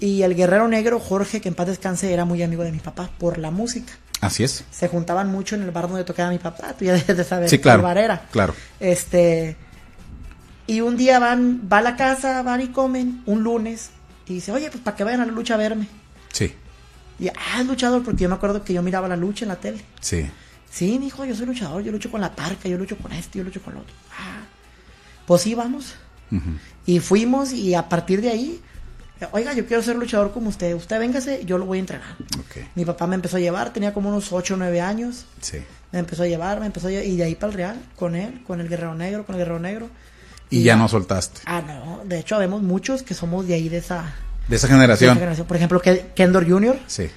Y 0.00 0.22
el 0.22 0.34
guerrero 0.34 0.66
negro, 0.68 1.00
Jorge, 1.00 1.40
que 1.40 1.48
en 1.48 1.54
paz 1.54 1.66
descanse, 1.68 2.12
era 2.12 2.24
muy 2.24 2.42
amigo 2.42 2.62
de 2.64 2.72
mi 2.72 2.78
papá 2.78 3.10
por 3.18 3.38
la 3.38 3.50
música. 3.50 3.92
Así 4.20 4.42
es. 4.44 4.64
Se 4.70 4.88
juntaban 4.88 5.30
mucho 5.30 5.54
en 5.54 5.62
el 5.62 5.70
bar 5.70 5.88
donde 5.88 6.04
tocaba 6.04 6.30
mi 6.30 6.38
papá, 6.38 6.74
tú 6.78 6.84
ya 6.84 6.92
debes 6.94 7.16
de 7.16 7.24
saber. 7.24 7.48
Sí, 7.48 7.58
claro. 7.58 7.82
Bar 7.82 7.98
era. 7.98 8.26
Claro. 8.30 8.54
Este. 8.80 9.56
Y 10.66 10.80
un 10.82 10.96
día 10.96 11.18
van, 11.18 11.68
va 11.72 11.78
a 11.78 11.82
la 11.82 11.96
casa, 11.96 12.42
van 12.42 12.60
y 12.60 12.68
comen, 12.68 13.22
un 13.26 13.42
lunes, 13.42 13.90
y 14.26 14.34
dice, 14.34 14.52
oye, 14.52 14.70
pues 14.70 14.82
para 14.82 14.96
que 14.96 15.04
vayan 15.04 15.20
a 15.22 15.26
la 15.26 15.32
lucha 15.32 15.54
a 15.54 15.56
verme. 15.56 15.86
Sí, 16.30 16.54
Y, 17.18 17.28
ah, 17.28 17.60
es 17.60 17.66
luchador, 17.66 18.02
porque 18.04 18.24
yo 18.24 18.28
me 18.28 18.34
acuerdo 18.34 18.62
que 18.62 18.74
yo 18.74 18.82
miraba 18.82 19.08
la 19.08 19.16
lucha 19.16 19.44
en 19.44 19.48
la 19.48 19.56
tele. 19.56 19.82
sí. 20.00 20.28
Sí, 20.70 20.98
mijo, 20.98 21.24
yo 21.24 21.34
soy 21.34 21.46
luchador, 21.46 21.82
yo 21.82 21.90
lucho 21.90 22.10
con 22.10 22.20
la 22.20 22.36
parca, 22.36 22.68
yo 22.68 22.76
lucho 22.76 22.98
con 22.98 23.10
este, 23.12 23.38
yo 23.38 23.44
lucho 23.44 23.62
con 23.62 23.72
lo 23.72 23.80
otro. 23.80 23.94
Ah, 24.12 24.42
pues 25.26 25.40
sí, 25.40 25.54
vamos. 25.54 25.94
Ujú. 26.30 26.42
Y 26.84 27.00
fuimos 27.00 27.52
y 27.54 27.74
a 27.74 27.88
partir 27.88 28.20
de 28.20 28.28
ahí 28.28 28.60
Oiga, 29.32 29.52
yo 29.54 29.66
quiero 29.66 29.82
ser 29.82 29.96
luchador 29.96 30.32
como 30.32 30.48
usted. 30.48 30.74
Usted 30.74 30.98
véngase, 30.98 31.44
yo 31.44 31.58
lo 31.58 31.66
voy 31.66 31.78
a 31.78 31.80
entrenar. 31.80 32.16
Ok. 32.38 32.64
Mi 32.74 32.84
papá 32.84 33.06
me 33.06 33.14
empezó 33.16 33.36
a 33.36 33.40
llevar, 33.40 33.72
tenía 33.72 33.92
como 33.92 34.08
unos 34.10 34.32
8 34.32 34.54
o 34.54 34.56
9 34.56 34.80
años. 34.80 35.24
Sí. 35.40 35.58
Me 35.92 35.98
empezó 35.98 36.22
a 36.22 36.26
llevar, 36.26 36.60
me 36.60 36.66
empezó 36.66 36.88
a 36.88 36.90
llevar, 36.90 37.06
y 37.06 37.16
de 37.16 37.24
ahí 37.24 37.34
para 37.34 37.50
el 37.52 37.56
Real, 37.56 37.76
con 37.96 38.14
él, 38.14 38.42
con 38.46 38.60
el 38.60 38.68
Guerrero 38.68 38.94
Negro, 38.94 39.24
con 39.26 39.34
el 39.34 39.38
Guerrero 39.40 39.58
Negro. 39.58 39.88
Y 40.50 40.62
ya 40.62 40.76
no 40.76 40.88
soltaste. 40.88 41.40
Ah, 41.46 41.62
no, 41.66 42.02
de 42.04 42.18
hecho, 42.20 42.36
habemos 42.36 42.62
muchos 42.62 43.02
que 43.02 43.14
somos 43.14 43.46
de 43.46 43.54
ahí, 43.54 43.68
de 43.68 43.78
esa, 43.78 44.14
De 44.48 44.56
esa 44.56 44.66
de 44.66 44.72
generación. 44.74 45.10
esa 45.10 45.18
generación. 45.18 45.46
Por 45.46 45.56
ejemplo, 45.56 45.82
Ke- 45.82 46.12
Kendor 46.14 46.48
Jr. 46.48 46.78
Sí. 46.86 47.08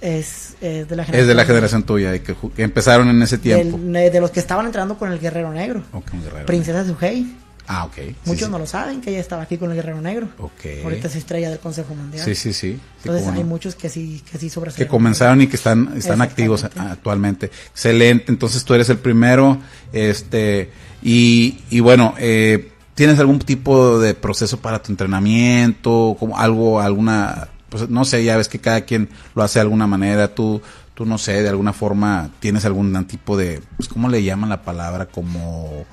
es, 0.00 0.54
es 0.60 0.88
de 0.88 0.96
la 0.96 1.02
Es 1.04 1.26
de 1.26 1.34
la 1.34 1.44
generación 1.44 1.82
tuya, 1.84 2.14
y 2.14 2.20
que, 2.20 2.34
empezaron 2.56 3.08
en 3.10 3.20
ese 3.22 3.38
tiempo. 3.38 3.76
del- 3.78 4.10
de, 4.12 4.20
los 4.20 4.30
que 4.30 4.40
estaban 4.40 4.66
entrando 4.66 4.96
con 4.98 5.12
el 5.12 5.18
Guerrero 5.20 5.52
Negro. 5.52 5.82
Ok, 5.92 6.06
un 6.14 6.22
guerrero. 6.24 6.46
Princesa 6.46 6.84
Suhei. 6.84 7.36
Ah, 7.72 7.84
ok. 7.84 7.94
Sí, 7.94 8.16
Muchos 8.24 8.46
sí. 8.46 8.50
no 8.50 8.58
lo 8.58 8.66
saben 8.66 9.00
que 9.00 9.10
ella 9.10 9.20
estaba 9.20 9.42
aquí 9.42 9.56
con 9.56 9.70
el 9.70 9.76
Guerrero 9.76 10.00
Negro. 10.00 10.28
Ok. 10.38 10.82
Ahorita 10.82 11.06
es 11.06 11.14
estrella 11.14 11.50
del 11.50 11.60
Consejo 11.60 11.94
Mundial. 11.94 12.24
Sí, 12.24 12.34
sí, 12.34 12.52
sí. 12.52 12.72
Sí, 12.72 12.80
Entonces 13.04 13.28
hay 13.28 13.44
no. 13.44 13.46
muchos 13.46 13.76
que 13.76 13.88
sí, 13.88 14.24
que 14.28 14.38
sí 14.38 14.50
que 14.76 14.88
comenzaron 14.88 15.40
y 15.40 15.46
que 15.46 15.54
están, 15.54 15.92
están 15.96 16.20
activos 16.20 16.64
actualmente. 16.64 17.52
Excelente, 17.70 18.24
entonces 18.26 18.64
tú 18.64 18.74
eres 18.74 18.88
el 18.90 18.98
primero, 18.98 19.58
este, 19.92 20.72
y, 21.00 21.60
y 21.70 21.78
bueno, 21.78 22.14
eh, 22.18 22.72
¿tienes 22.96 23.20
algún 23.20 23.38
tipo 23.38 24.00
de 24.00 24.14
proceso 24.14 24.60
para 24.60 24.82
tu 24.82 24.90
entrenamiento? 24.90 26.16
Como 26.18 26.38
algo, 26.38 26.80
alguna, 26.80 27.50
pues 27.68 27.88
no 27.88 28.04
sé, 28.04 28.24
ya 28.24 28.36
ves 28.36 28.48
que 28.48 28.58
cada 28.58 28.80
quien 28.80 29.08
lo 29.36 29.44
hace 29.44 29.60
de 29.60 29.62
alguna 29.62 29.86
manera, 29.86 30.34
tú, 30.34 30.60
tú 30.94 31.06
no 31.06 31.18
sé, 31.18 31.40
de 31.40 31.48
alguna 31.48 31.72
forma 31.72 32.30
tienes 32.40 32.64
algún 32.64 33.04
tipo 33.04 33.36
de, 33.36 33.62
pues, 33.76 33.88
¿cómo 33.88 34.08
le 34.08 34.24
llaman 34.24 34.50
la 34.50 34.62
palabra? 34.62 35.06
Como, 35.06 35.86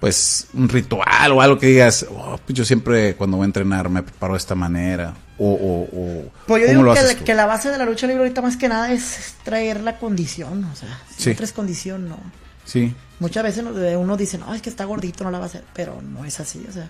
pues, 0.00 0.46
un 0.54 0.68
ritual 0.68 1.32
o 1.32 1.40
algo 1.42 1.58
que 1.58 1.66
digas, 1.66 2.06
"Oh, 2.10 2.38
pues 2.44 2.56
yo 2.56 2.64
siempre 2.64 3.14
cuando 3.16 3.36
voy 3.36 3.44
a 3.44 3.46
entrenar 3.46 3.88
me 3.90 4.02
preparo 4.02 4.32
de 4.32 4.38
esta 4.38 4.54
manera, 4.54 5.14
o, 5.38 5.52
o, 5.52 5.82
o 5.82 6.32
Pues 6.46 6.62
yo 6.62 6.66
¿cómo 6.68 6.78
digo 6.78 6.82
lo 6.84 6.92
que, 6.94 6.98
haces 7.00 7.12
la- 7.12 7.18
tú? 7.18 7.24
que 7.24 7.34
la 7.34 7.46
base 7.46 7.70
de 7.70 7.78
la 7.78 7.84
lucha 7.84 8.06
libre 8.06 8.22
ahorita 8.22 8.42
más 8.42 8.56
que 8.56 8.68
nada 8.68 8.92
es 8.92 9.34
traer 9.44 9.80
la 9.80 9.98
condición, 9.98 10.64
o 10.64 10.74
sea, 10.76 11.00
si 11.16 11.24
Sí. 11.24 11.34
traes 11.34 11.52
condición, 11.52 12.08
no. 12.08 12.18
Sí. 12.64 12.94
Muchas 13.18 13.42
veces 13.42 13.62
no- 13.64 13.70
uno 14.00 14.16
dice, 14.16 14.38
no, 14.38 14.54
es 14.54 14.62
que 14.62 14.70
está 14.70 14.84
gordito, 14.84 15.24
no 15.24 15.30
la 15.30 15.38
va 15.38 15.44
a 15.44 15.48
hacer, 15.48 15.64
pero 15.74 16.00
no 16.02 16.24
es 16.24 16.40
así, 16.40 16.64
o 16.68 16.72
sea, 16.72 16.88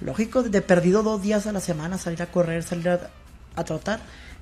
lógico, 0.00 0.42
de 0.42 0.62
perdido 0.62 1.02
dos 1.02 1.20
días 1.22 1.46
a 1.46 1.52
la 1.52 1.60
semana, 1.60 1.98
salir 1.98 2.22
a 2.22 2.26
correr, 2.26 2.62
salir 2.62 2.88
a, 2.88 3.10
a 3.56 3.64
trotar, 3.64 4.00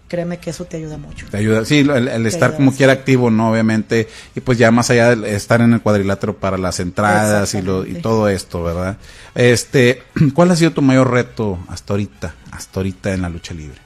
créeme 0.09 0.38
que 0.38 0.51
eso 0.51 0.64
te 0.64 0.77
ayuda 0.77 0.97
mucho. 0.99 1.27
Te 1.31 1.37
ayuda, 1.38 1.64
sí, 1.64 1.81
el, 1.81 1.90
el 2.09 2.27
estar 2.27 2.51
ayuda 2.51 2.57
como 2.57 2.75
quiera 2.75 2.92
activo, 2.92 3.31
¿no? 3.31 3.51
Obviamente, 3.51 4.09
y 4.35 4.40
pues 4.40 4.57
ya 4.59 4.71
más 4.71 4.90
allá 4.90 5.14
de 5.16 5.35
estar 5.35 5.61
en 5.61 5.73
el 5.73 5.81
cuadrilátero 5.81 6.37
para 6.37 6.59
las 6.59 6.79
entradas 6.81 7.55
y, 7.55 7.62
lo, 7.62 7.85
y 7.87 7.95
todo 7.95 8.29
esto, 8.29 8.62
¿verdad? 8.62 8.97
Este, 9.35 10.03
¿cuál 10.35 10.51
ha 10.51 10.57
sido 10.57 10.71
tu 10.73 10.83
mayor 10.83 11.11
reto 11.11 11.59
hasta 11.69 11.92
ahorita, 11.95 12.35
hasta 12.53 12.81
ahorita 12.81 13.12
en 13.14 13.23
la 13.23 13.29
lucha 13.29 13.53
libre? 13.55 13.79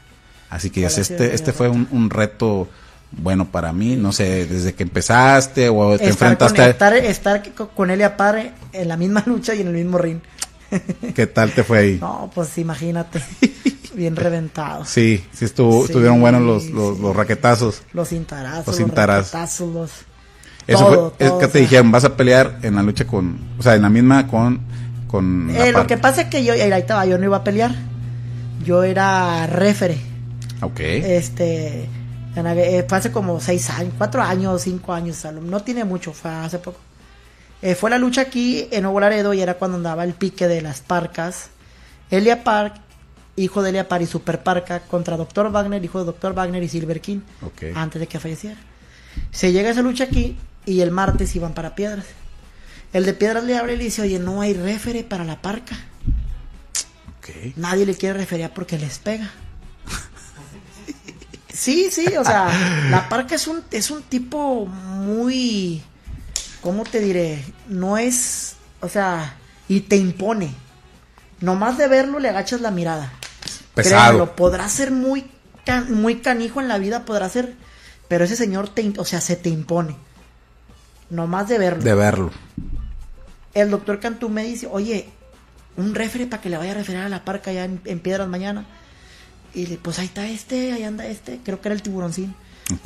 Así 0.50 0.70
que 0.70 0.80
¿Cuál 0.82 0.92
ya 0.94 1.00
este, 1.00 1.34
este 1.34 1.52
fue 1.52 1.68
un, 1.68 1.86
un 1.90 2.10
reto 2.10 2.68
bueno 3.12 3.50
para 3.50 3.72
mí, 3.72 3.96
no 3.96 4.12
sé, 4.12 4.46
desde 4.46 4.72
que 4.74 4.82
empezaste 4.84 5.68
o 5.68 5.96
te 5.98 6.04
Estar 6.08 6.08
con, 6.08 6.10
enfrentaste, 6.10 6.62
a- 6.62 6.68
estar, 6.68 6.96
estar 6.96 7.54
co- 7.54 7.68
con 7.70 7.90
Elia 7.90 8.16
Parre 8.16 8.52
en 8.72 8.88
la 8.88 8.96
misma 8.96 9.22
lucha 9.26 9.54
y 9.54 9.62
en 9.62 9.68
el 9.68 9.74
mismo 9.74 9.96
ring. 9.98 10.18
¿qué 11.16 11.26
tal 11.26 11.50
te 11.52 11.64
fue 11.64 11.78
ahí? 11.78 11.98
No, 12.00 12.30
pues 12.32 12.56
imagínate, 12.58 13.20
bien 13.94 14.16
reventado. 14.16 14.84
Sí, 14.84 15.24
sí 15.32 15.44
estuvo, 15.44 15.86
Sí, 15.86 15.92
estuvieron 15.92 16.20
buenos 16.20 16.42
los, 16.42 16.66
los, 16.70 16.96
sí. 16.96 17.02
los 17.02 17.14
raquetazos. 17.16 17.82
Los 17.92 18.08
cintarazos, 18.08 18.66
Los 18.66 18.76
los, 18.76 18.76
cintarazos. 18.76 19.32
raquetazos, 19.32 19.74
los... 19.74 19.90
Eso 20.66 20.84
todo, 20.86 21.14
fue, 21.18 21.26
es 21.26 21.32
que 21.32 21.46
te 21.46 21.52
sea. 21.52 21.60
dijeron, 21.62 21.90
vas 21.90 22.04
a 22.04 22.16
pelear 22.16 22.58
en 22.62 22.76
la 22.76 22.82
lucha 22.82 23.06
con, 23.06 23.38
o 23.58 23.62
sea, 23.62 23.74
en 23.74 23.82
la 23.82 23.88
misma 23.88 24.26
con, 24.28 24.60
con 25.08 25.50
Eh, 25.50 25.72
lo 25.72 25.86
que 25.86 25.96
pasa 25.96 26.22
es 26.22 26.28
que 26.28 26.44
yo, 26.44 26.52
ahí 26.52 26.70
estaba, 26.72 27.06
yo 27.06 27.18
no 27.18 27.24
iba 27.24 27.38
a 27.38 27.44
pelear. 27.44 27.74
Yo 28.64 28.82
era 28.82 29.46
refere. 29.46 29.98
Ok. 30.60 30.78
Este, 30.80 31.88
eh, 32.36 32.84
fue 32.88 32.98
hace 32.98 33.10
como 33.10 33.40
seis 33.40 33.70
años, 33.70 33.94
cuatro 33.98 34.22
años, 34.22 34.62
cinco 34.62 34.92
años, 34.92 35.26
no 35.42 35.60
tiene 35.62 35.84
mucho, 35.84 36.12
fue 36.12 36.30
hace 36.30 36.58
poco. 36.58 36.78
Eh, 37.62 37.74
fue 37.74 37.90
la 37.90 37.98
lucha 37.98 38.22
aquí 38.22 38.68
en 38.70 38.82
Nuevo 38.84 39.00
Laredo 39.00 39.34
y 39.34 39.40
era 39.40 39.54
cuando 39.54 39.76
andaba 39.78 40.04
el 40.04 40.12
pique 40.14 40.46
de 40.46 40.62
las 40.62 40.80
parcas. 40.80 41.48
Elia 42.10 42.44
Park, 42.44 42.74
hijo 43.42 43.62
de 43.62 43.70
Elia 43.70 43.88
Park 43.88 44.02
y 44.02 44.06
Super 44.06 44.42
Parca, 44.42 44.80
contra 44.80 45.16
Dr. 45.16 45.50
Wagner, 45.50 45.84
hijo 45.84 45.98
de 46.00 46.04
Dr. 46.06 46.34
Wagner 46.34 46.62
y 46.62 46.68
Silver 46.68 47.00
King, 47.00 47.20
Ok. 47.42 47.74
antes 47.74 48.00
de 48.00 48.06
que 48.06 48.18
falleciera. 48.20 48.56
Se 49.30 49.52
llega 49.52 49.70
esa 49.70 49.82
lucha 49.82 50.04
aquí 50.04 50.36
y 50.66 50.80
el 50.80 50.90
martes 50.90 51.34
iban 51.36 51.52
para 51.54 51.74
Piedras. 51.74 52.04
El 52.92 53.04
de 53.04 53.12
Piedras 53.14 53.44
le 53.44 53.56
abre 53.56 53.74
y 53.74 53.76
le 53.76 53.84
dice, 53.84 54.02
oye, 54.02 54.18
no 54.18 54.40
hay 54.40 54.52
refere 54.54 55.04
para 55.04 55.24
la 55.24 55.40
parca. 55.40 55.76
Nadie 57.56 57.86
le 57.86 57.94
quiere 57.94 58.18
referir 58.18 58.50
porque 58.52 58.76
les 58.76 58.98
pega. 58.98 59.30
Sí, 61.52 61.88
sí, 61.90 62.06
o 62.16 62.24
sea, 62.24 62.48
la 62.90 63.08
parca 63.08 63.34
es 63.34 63.46
un, 63.46 63.62
es 63.70 63.90
un 63.90 64.02
tipo 64.02 64.66
muy, 64.66 65.82
¿cómo 66.60 66.84
te 66.84 67.00
diré? 67.00 67.44
No 67.68 67.98
es, 67.98 68.54
o 68.80 68.88
sea, 68.88 69.36
y 69.68 69.80
te 69.80 69.96
impone. 69.96 70.52
Nomás 71.40 71.76
de 71.78 71.88
verlo 71.88 72.18
le 72.18 72.28
agachas 72.28 72.60
la 72.60 72.70
mirada. 72.70 73.12
Pesado. 73.82 74.34
Podrá 74.36 74.68
ser 74.68 74.90
muy, 74.90 75.24
can- 75.64 75.92
muy 75.92 76.16
canijo 76.20 76.60
en 76.60 76.68
la 76.68 76.78
vida, 76.78 77.04
podrá 77.04 77.28
ser, 77.28 77.54
pero 78.08 78.24
ese 78.24 78.36
señor 78.36 78.68
te, 78.68 78.92
o 78.98 79.04
sea, 79.04 79.20
se 79.20 79.36
te 79.36 79.48
impone. 79.48 79.96
Nomás 81.10 81.48
de 81.48 81.58
verlo. 81.58 81.82
De 81.82 81.94
verlo. 81.94 82.30
El 83.54 83.70
doctor 83.70 83.98
Cantú 84.00 84.28
me 84.28 84.44
dice, 84.44 84.68
oye, 84.70 85.08
un 85.76 85.94
refere 85.94 86.26
para 86.26 86.40
que 86.42 86.50
le 86.50 86.56
vaya 86.56 86.70
a 86.72 86.74
referir 86.74 87.00
a 87.00 87.08
la 87.08 87.24
parca 87.24 87.50
allá 87.50 87.64
en, 87.64 87.80
en 87.84 87.98
Piedras 88.00 88.28
mañana. 88.28 88.64
Y 89.54 89.66
le, 89.66 89.76
pues 89.76 89.98
ahí 89.98 90.06
está 90.06 90.28
este, 90.28 90.72
ahí 90.72 90.84
anda 90.84 91.06
este, 91.06 91.40
creo 91.44 91.60
que 91.60 91.68
era 91.68 91.74
el 91.74 91.82
tiburoncín. 91.82 92.34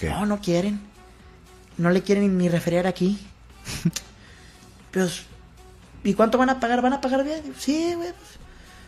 No, 0.08 0.24
no 0.24 0.40
quieren. 0.40 0.80
No 1.76 1.90
le 1.90 2.02
quieren 2.02 2.38
ni 2.38 2.48
referir 2.48 2.86
aquí. 2.86 3.18
pues, 4.90 5.22
¿y 6.04 6.14
cuánto 6.14 6.38
van 6.38 6.50
a 6.50 6.60
pagar? 6.60 6.80
¿Van 6.82 6.92
a 6.94 7.00
pagar 7.00 7.24
bien? 7.24 7.42
Sí, 7.58 7.92
güey. 7.94 8.08
pues". 8.10 8.38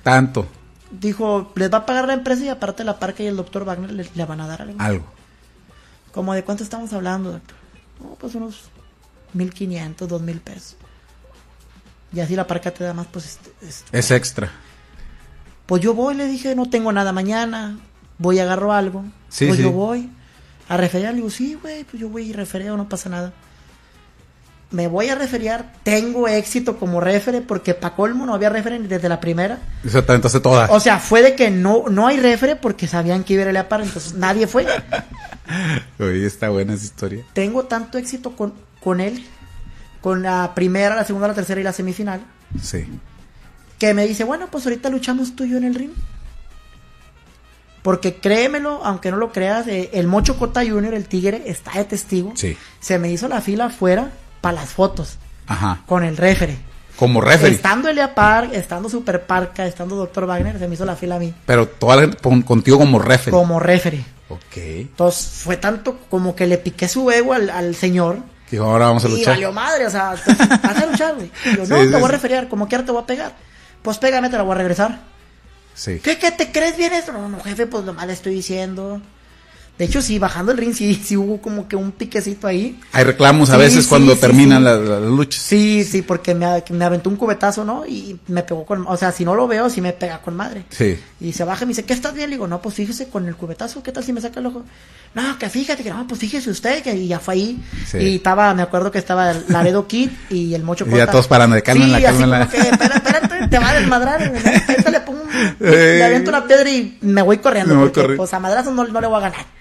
Tanto. 0.02 0.46
Dijo, 0.90 1.52
les 1.56 1.72
va 1.72 1.78
a 1.78 1.86
pagar 1.86 2.06
la 2.06 2.14
empresa 2.14 2.44
y 2.44 2.48
aparte 2.48 2.84
la 2.84 2.98
parca 2.98 3.22
y 3.22 3.26
el 3.26 3.36
doctor 3.36 3.64
Wagner 3.64 3.90
le, 3.90 4.08
le 4.14 4.24
van 4.24 4.40
a 4.40 4.46
dar 4.46 4.62
algo. 4.62 4.80
Algo. 4.80 5.06
Como 6.12 6.32
de 6.32 6.44
cuánto 6.44 6.62
estamos 6.62 6.92
hablando, 6.92 7.32
doctor. 7.32 7.56
No, 8.00 8.14
pues 8.14 8.34
unos 8.34 8.70
1500, 9.32 10.08
2000 10.08 10.40
pesos. 10.40 10.76
Y 12.12 12.20
así 12.20 12.36
la 12.36 12.46
parca 12.46 12.72
te 12.72 12.84
da 12.84 12.94
más, 12.94 13.06
pues 13.08 13.26
este, 13.26 13.50
este, 13.66 13.98
Es 13.98 14.10
extra. 14.10 14.50
Pues 15.66 15.82
yo 15.82 15.94
voy, 15.94 16.14
le 16.14 16.26
dije, 16.26 16.54
no 16.54 16.70
tengo 16.70 16.92
nada 16.92 17.12
mañana, 17.12 17.78
voy, 18.18 18.38
agarro 18.38 18.72
algo. 18.72 19.04
Sí, 19.28 19.46
pues 19.46 19.58
sí. 19.58 19.64
yo 19.64 19.72
voy 19.72 20.10
a 20.68 20.76
referiar, 20.76 21.12
le 21.12 21.18
digo, 21.18 21.30
sí, 21.30 21.58
güey, 21.60 21.84
pues 21.84 22.00
yo 22.00 22.08
voy 22.08 22.30
y 22.30 22.32
refereo, 22.32 22.76
no 22.76 22.88
pasa 22.88 23.08
nada. 23.08 23.32
Me 24.70 24.88
voy 24.88 25.08
a 25.08 25.14
referiar, 25.14 25.72
tengo 25.84 26.26
éxito 26.26 26.76
como 26.76 27.00
refere, 27.00 27.40
porque 27.40 27.72
pa' 27.74 27.94
colmo 27.94 28.26
no 28.26 28.34
había 28.34 28.48
refere 28.50 28.78
desde 28.80 29.08
la 29.08 29.20
primera. 29.20 29.58
Eso 29.84 30.02
te 30.02 30.10
aventaste 30.12 30.40
toda. 30.40 30.66
O 30.72 30.80
sea, 30.80 30.98
fue 30.98 31.22
de 31.22 31.36
que 31.36 31.50
no, 31.52 31.84
no 31.88 32.06
hay 32.08 32.18
refere 32.18 32.56
porque 32.56 32.88
sabían 32.88 33.22
que 33.22 33.34
iba 33.34 33.44
a 33.44 33.50
ir 33.50 33.56
a 33.58 33.68
par, 33.68 33.80
entonces 33.82 34.14
nadie 34.14 34.48
fue. 34.48 34.66
Oye, 36.00 36.26
está 36.26 36.48
buena 36.48 36.74
esa 36.74 36.84
historia. 36.84 37.24
Tengo 37.32 37.64
tanto 37.66 37.96
éxito 37.96 38.34
con, 38.34 38.54
con 38.82 39.00
él, 39.00 39.24
con 40.00 40.22
la 40.24 40.52
primera, 40.56 40.96
la 40.96 41.04
segunda, 41.04 41.28
la 41.28 41.34
tercera 41.34 41.60
y 41.60 41.64
la 41.64 41.72
semifinal, 41.72 42.22
Sí. 42.60 42.86
que 43.78 43.94
me 43.94 44.04
dice, 44.06 44.24
bueno, 44.24 44.48
pues 44.50 44.64
ahorita 44.66 44.90
luchamos 44.90 45.36
tú 45.36 45.44
y 45.44 45.50
yo 45.50 45.58
en 45.58 45.64
el 45.64 45.76
ring. 45.76 45.92
Porque 47.82 48.16
créemelo, 48.16 48.80
aunque 48.84 49.12
no 49.12 49.16
lo 49.16 49.30
creas, 49.30 49.68
eh, 49.68 49.90
el 49.92 50.08
Mocho 50.08 50.36
Cota 50.38 50.62
Junior, 50.66 50.92
el 50.92 51.06
tigre, 51.06 51.44
está 51.46 51.70
de 51.78 51.84
testigo. 51.84 52.32
Sí. 52.34 52.56
Se 52.80 52.98
me 52.98 53.12
hizo 53.12 53.28
la 53.28 53.40
fila 53.40 53.66
afuera 53.66 54.10
para 54.46 54.60
las 54.60 54.70
fotos 54.70 55.18
Ajá. 55.48 55.80
con 55.86 56.04
el 56.04 56.16
refere. 56.16 56.56
Como 56.96 57.20
referee. 57.20 57.54
Estando 57.56 57.88
Elia 57.88 58.14
Park, 58.14 58.50
estando 58.52 58.88
Super 58.88 59.26
Parca, 59.26 59.66
estando 59.66 59.96
Dr. 59.96 60.24
Wagner, 60.26 60.58
se 60.58 60.66
me 60.68 60.74
hizo 60.74 60.84
la 60.86 60.96
fila 60.96 61.16
a 61.16 61.18
mí 61.18 61.34
Pero 61.44 61.66
toda 61.68 61.96
la- 61.96 62.12
con- 62.12 62.42
contigo 62.42 62.78
como 62.78 62.98
referee. 62.98 63.32
como 63.38 63.58
refere. 63.60 64.04
Ok. 64.28 64.56
Entonces 64.56 65.26
fue 65.42 65.56
tanto 65.56 65.98
como 66.08 66.34
que 66.34 66.46
le 66.46 66.58
piqué 66.58 66.88
su 66.88 67.10
ego 67.10 67.32
al, 67.32 67.50
al 67.50 67.74
señor. 67.74 68.18
Que 68.48 68.58
ahora 68.58 68.86
vamos 68.86 69.04
a 69.04 69.08
Y 69.08 69.10
luchar. 69.10 69.34
valió 69.34 69.52
madre, 69.52 69.86
o 69.86 69.90
sea, 69.90 70.14
entonces, 70.14 70.48
vas 70.62 70.76
a 70.82 70.86
luchar, 70.86 71.14
güey. 71.16 71.30
Y 71.44 71.56
Yo, 71.56 71.58
no, 71.58 71.64
Sí, 71.66 71.72
te 71.82 71.86
sí, 71.86 71.92
voy 71.92 72.02
a 72.04 72.06
sí. 72.06 72.12
referiar, 72.12 72.48
como 72.48 72.68
quiera 72.68 72.84
te 72.84 72.92
voy 72.92 73.02
a 73.02 73.06
pegar. 73.06 73.32
Pues 73.82 73.98
pégame, 73.98 74.30
te 74.30 74.36
la 74.36 74.42
voy 74.44 74.52
a 74.52 74.58
regresar. 74.58 75.00
Sí. 75.74 75.98
¿Qué, 76.02 76.18
qué 76.18 76.30
te 76.30 76.50
crees 76.52 76.76
bien 76.76 76.92
esto? 76.94 77.12
No, 77.12 77.28
no, 77.28 77.40
jefe, 77.42 77.66
pues 77.66 77.84
lo 77.84 77.92
mal 77.92 78.08
estoy 78.08 78.34
diciendo. 78.34 79.00
De 79.78 79.84
hecho, 79.84 80.00
sí, 80.00 80.18
bajando 80.18 80.52
el 80.52 80.58
ring, 80.58 80.72
sí, 80.72 80.94
sí 81.04 81.18
hubo 81.18 81.42
como 81.42 81.68
que 81.68 81.76
un 81.76 81.92
piquecito 81.92 82.46
ahí. 82.46 82.80
Hay 82.92 83.04
reclamos 83.04 83.50
a 83.50 83.56
Sí, 83.56 83.58
veces 83.58 83.84
sí, 83.84 83.88
cuando 83.90 84.14
sí, 84.14 84.20
terminan 84.22 84.64
las, 84.64 84.80
las 84.80 85.02
luchas. 85.02 85.42
Sí, 85.42 85.84
sí, 85.84 86.00
porque 86.00 86.34
me, 86.34 86.46
me 86.70 86.84
aventó 86.86 87.10
un 87.10 87.16
cubetazo, 87.16 87.62
¿no? 87.62 87.84
Y 87.86 88.18
me 88.28 88.42
pegó 88.42 88.64
con, 88.64 88.86
o 88.86 88.96
sea, 88.96 89.12
si 89.12 89.24
no 89.26 89.34
lo 89.34 89.46
veo, 89.46 89.68
sí 89.68 89.82
me 89.82 89.92
pega 89.92 90.22
con 90.22 90.34
madre. 90.34 90.64
Sí. 90.70 90.98
Y 91.20 91.34
se 91.34 91.44
baja 91.44 91.64
y 91.64 91.66
me 91.66 91.70
dice, 91.72 91.84
¿qué 91.84 91.92
estás 91.92 92.14
bien? 92.14 92.30
Le 92.30 92.36
digo, 92.36 92.46
no, 92.48 92.62
pues 92.62 92.74
fíjese 92.74 93.08
con 93.08 93.26
el 93.28 93.36
cubetazo, 93.36 93.82
¿qué 93.82 93.92
tal 93.92 94.02
si 94.02 94.14
me 94.14 94.22
saca 94.22 94.40
el 94.40 94.46
ojo? 94.46 94.64
No, 95.14 95.38
que 95.38 95.50
fíjate, 95.50 95.82
que 95.82 95.90
no, 95.90 96.06
pues 96.08 96.20
fíjese 96.20 96.48
usted, 96.48 96.82
que 96.82 96.94
y 96.94 97.08
ya 97.08 97.20
fue 97.20 97.34
ahí. 97.34 97.62
Sí. 97.86 97.98
Y 97.98 98.16
estaba, 98.16 98.54
me 98.54 98.62
acuerdo 98.62 98.90
que 98.90 98.98
estaba 98.98 99.32
el 99.32 99.44
Laredo 99.48 99.86
Kid 99.86 100.08
y 100.30 100.54
el 100.54 100.62
Mocho 100.62 100.86
Y 100.90 100.96
ya 100.96 101.06
todos 101.10 101.28
parando 101.28 101.54
de, 101.54 101.62
"Cálmenla, 101.62 101.98
sí, 101.98 102.04
así 102.06 102.18
cálmenla". 102.18 102.38
como 102.46 102.50
que, 102.50 102.68
espérate, 102.70 102.96
espérate, 102.96 103.48
te 103.48 103.58
va 103.58 103.68
a 103.70 103.74
desmadrar. 103.74 104.32
¿no? 104.32 104.38
Ahorita 104.68 104.90
le 104.90 105.00
pongo 105.00 105.20
un, 105.22 105.28
Eh. 105.60 105.96
le 105.98 106.04
aviento 106.04 106.30
una 106.30 106.46
piedra 106.46 106.70
y 106.70 106.96
me 107.02 107.20
voy 107.20 107.36
corriendo, 107.38 107.74
Me 107.74 107.80
voy 107.80 107.88
porque 107.88 108.00
corriendo. 108.00 108.22
pues 108.22 108.32
a 108.32 108.40
madrazos 108.40 108.72
no, 108.72 108.84
no 108.86 109.00
le 109.02 109.06
voy 109.06 109.16
a 109.18 109.20
ganar. 109.20 109.56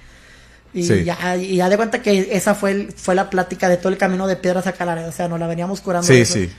Y 0.76 0.84
Sí. 0.84 1.04
ya, 1.06 1.38
y 1.38 1.56
ya 1.56 1.70
de 1.70 1.78
cuenta 1.78 2.02
que 2.02 2.30
esa 2.34 2.54
fue 2.54 2.72
el- 2.72 2.92
fue 2.92 3.16
la 3.16 3.30
plática 3.30 3.70
de 3.70 3.78
todo 3.78 3.90
el 3.90 3.98
camino 3.98 4.28
de 4.28 4.36
piedras 4.36 4.68
a 4.68 4.86
Laredo. 4.86 5.10
O 5.10 5.12
sea, 5.14 5.28
nos 5.30 5.40
la 5.40 5.48
veníamos 5.48 5.80
curando. 5.82 6.06
Sí, 6.06 6.16
eso. 6.18 6.34
sí. 6.34 6.50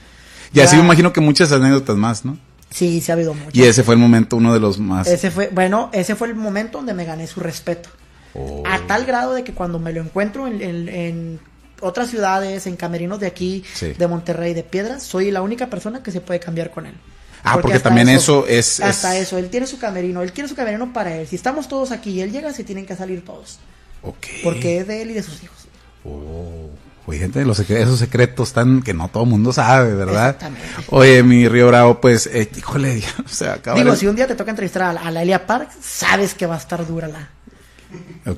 Y 0.53 0.59
así 0.59 0.75
me 0.75 0.81
imagino 0.83 1.13
que 1.13 1.21
muchas 1.21 1.51
anécdotas 1.51 1.95
más, 1.95 2.25
¿no? 2.25 2.37
Sí, 2.71 2.99
sí 2.99 3.11
ha 3.11 3.13
habido 3.13 3.33
mucho. 3.33 3.51
Y 3.53 3.63
ese 3.63 3.83
fue 3.83 3.93
el 3.93 3.99
momento, 4.01 4.35
uno 4.35 4.53
de 4.53 4.59
los 4.59 4.79
más. 4.79 5.07
Ese 5.07 5.29
fue, 5.31 5.49
bueno, 5.53 5.89
ese 5.93 6.15
fue 6.15 6.27
el 6.29 6.35
momento 6.35 6.79
donde 6.79 6.93
me 6.93 7.05
gané 7.05 7.27
su 7.27 7.39
respeto. 7.39 7.89
Oh. 8.33 8.63
A 8.65 8.79
tal 8.87 9.05
grado 9.05 9.33
de 9.33 9.43
que 9.43 9.53
cuando 9.53 9.77
me 9.79 9.93
lo 9.93 10.01
encuentro 10.01 10.47
en, 10.47 10.61
en- 10.61 10.89
en 10.89 11.39
otras 11.81 12.09
ciudades, 12.09 12.65
en 12.65 12.75
camerinos 12.75 13.19
de 13.19 13.27
aquí, 13.27 13.63
Sí. 13.73 13.93
de 13.93 14.07
Monterrey, 14.07 14.53
de 14.55 14.63
Piedras, 14.63 15.03
soy 15.03 15.29
la 15.31 15.41
única 15.43 15.67
persona 15.69 16.01
que 16.01 16.11
se 16.11 16.21
puede 16.21 16.39
cambiar 16.39 16.71
con 16.71 16.87
él. 16.87 16.95
Ah, 17.43 17.59
porque 17.61 17.79
también 17.79 18.09
eso 18.09 18.45
es- 18.47 18.79
Hasta 18.81 19.15
es- 19.15 19.27
eso, 19.27 19.37
él 19.37 19.49
tiene 19.49 19.67
su 19.67 19.77
camerino, 19.77 20.21
él 20.21 20.33
quiere 20.33 20.49
su 20.49 20.55
camerino 20.55 20.91
para 20.91 21.15
él. 21.15 21.27
Si 21.27 21.35
estamos 21.35 21.67
todos 21.69 21.91
aquí 21.91 22.09
y 22.11 22.21
él 22.21 22.31
llega, 22.31 22.51
se 22.51 22.63
tienen 22.63 22.85
que 22.85 22.95
salir 22.95 23.23
todos. 23.23 23.59
Ok. 24.07 24.25
Porque 24.43 24.79
es 24.79 24.87
de 24.87 25.01
él 25.01 25.11
y 25.11 25.13
de 25.13 25.23
sus 25.23 25.43
hijos. 25.43 25.57
Oh. 26.03 26.69
Oye, 27.05 27.19
gente, 27.19 27.43
los 27.45 27.57
secre- 27.57 27.77
esos 27.81 27.99
secretos 27.99 28.51
tan 28.51 28.81
que 28.81 28.93
no 28.93 29.07
todo 29.07 29.23
el 29.23 29.29
mundo 29.29 29.53
sabe, 29.53 29.93
¿verdad? 29.93 30.31
Exactamente. 30.31 30.67
Oye, 30.89 31.23
mi 31.23 31.47
Río 31.47 31.67
Bravo, 31.67 32.01
pues, 32.01 32.27
eh, 32.27 32.49
híjole, 32.57 33.01
o 33.25 33.29
sea, 33.29 33.59
Digo, 33.75 33.95
si 33.95 34.07
un 34.07 34.15
día 34.17 34.27
te 34.27 34.35
toca 34.35 34.51
entrevistar 34.51 34.97
a 34.97 35.09
la 35.11 35.21
Elia 35.21 35.45
Park, 35.47 35.69
sabes 35.81 36.33
que 36.33 36.45
va 36.45 36.55
a 36.55 36.57
estar 36.57 36.85
dura 36.85 37.07
la, 37.07 37.29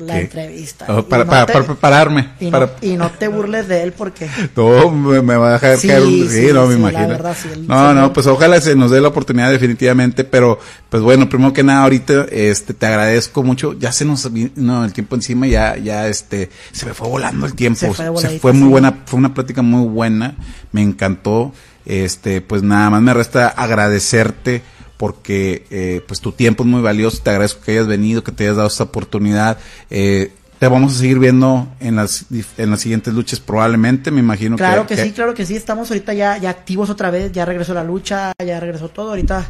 La 0.05 0.19
entrevista. 0.19 0.85
Oh, 0.89 1.03
para, 1.07 1.23
no 1.23 1.29
para- 1.31 1.45
te- 1.47 1.53
para 1.53 1.65
prepararme. 1.65 2.29
Y, 2.39 2.51
para- 2.51 2.67
no, 2.67 2.71
y 2.81 2.95
no 2.95 3.09
te 3.09 3.27
burles 3.27 3.67
de 3.67 3.81
él 3.83 3.91
porque... 3.93 4.29
No, 4.55 4.91
me, 4.91 5.21
me 5.23 5.35
va 5.35 5.49
a 5.49 5.53
dejar 5.53 5.77
Sí, 5.77 5.87
caer 5.87 6.03
un... 6.03 6.09
Sí, 6.09 6.29
sí, 6.29 6.53
no, 6.53 6.67
me 6.67 6.75
imagino. 6.75 7.07
verdad, 7.07 7.35
no, 7.67 7.93
no, 7.95 8.13
pues 8.13 8.27
ojalá 8.27 8.61
se 8.61 8.75
nos 8.75 8.91
dé 8.91 9.01
la 9.01 9.07
oportunidad 9.07 9.51
definitivamente, 9.51 10.23
pero 10.23 10.59
pues 10.89 11.01
bueno, 11.01 11.27
primero 11.27 11.53
que 11.53 11.63
nada 11.63 11.83
ahorita 11.83 12.27
este 12.31 12.73
te 12.75 12.85
agradezco 12.85 13.41
mucho, 13.43 13.73
ya 13.73 13.91
se 13.91 14.05
nos 14.05 14.31
vino 14.31 14.85
el 14.85 14.93
tiempo 14.93 15.15
encima, 15.15 15.47
ya 15.47 15.75
ya 15.77 16.07
este 16.07 16.49
se 16.71 16.85
me 16.85 16.93
fue 16.93 17.07
volando 17.07 17.45
el 17.47 17.53
tiempo, 17.55 17.79
Se 17.79 17.87
se 17.87 18.11
fue 18.11 18.39
fue, 18.39 18.53
muy 18.53 18.69
buena, 18.69 18.99
fue 19.05 19.17
una 19.17 19.33
plática 19.33 19.61
muy 19.63 19.87
buena, 19.87 20.35
me 20.71 20.81
encantó. 20.83 21.51
Este, 21.85 22.41
pues 22.41 22.61
nada 22.61 22.91
más 22.91 23.01
me 23.01 23.13
resta 23.15 23.47
agradecerte 23.47 24.61
porque 24.99 25.65
eh, 25.71 26.01
pues 26.05 26.19
tu 26.19 26.33
tiempo 26.33 26.63
es 26.63 26.67
muy 26.69 26.81
valioso, 26.81 27.21
te 27.23 27.29
agradezco 27.29 27.61
que 27.63 27.71
hayas 27.71 27.87
venido, 27.87 28.21
que 28.21 28.33
te 28.33 28.43
hayas 28.43 28.57
dado 28.57 28.67
esta 28.67 28.83
oportunidad. 28.83 29.57
Eh, 29.89 30.33
te 30.59 30.67
vamos 30.67 30.93
a 30.93 30.97
seguir 30.99 31.19
viendo 31.19 31.69
en 31.79 31.95
las 31.95 32.25
en 32.57 32.69
las 32.69 32.81
siguientes 32.81 33.13
luchas 33.13 33.39
probablemente, 33.39 34.11
me 34.11 34.19
imagino 34.19 34.57
Claro 34.57 34.85
que, 34.85 34.97
sí, 34.97 35.13
claro 35.13 35.33
que 35.33 35.45
sí, 35.45 35.55
estamos 35.55 35.89
ahorita 35.89 36.13
ya, 36.13 36.37
ya 36.37 36.49
activos 36.49 36.89
otra 36.89 37.11
vez, 37.11 37.31
ya 37.31 37.45
regresó 37.45 37.73
la 37.73 37.85
lucha, 37.85 38.33
ya 38.45 38.59
regresó 38.59 38.89
todo, 38.89 39.11
ahorita 39.11 39.49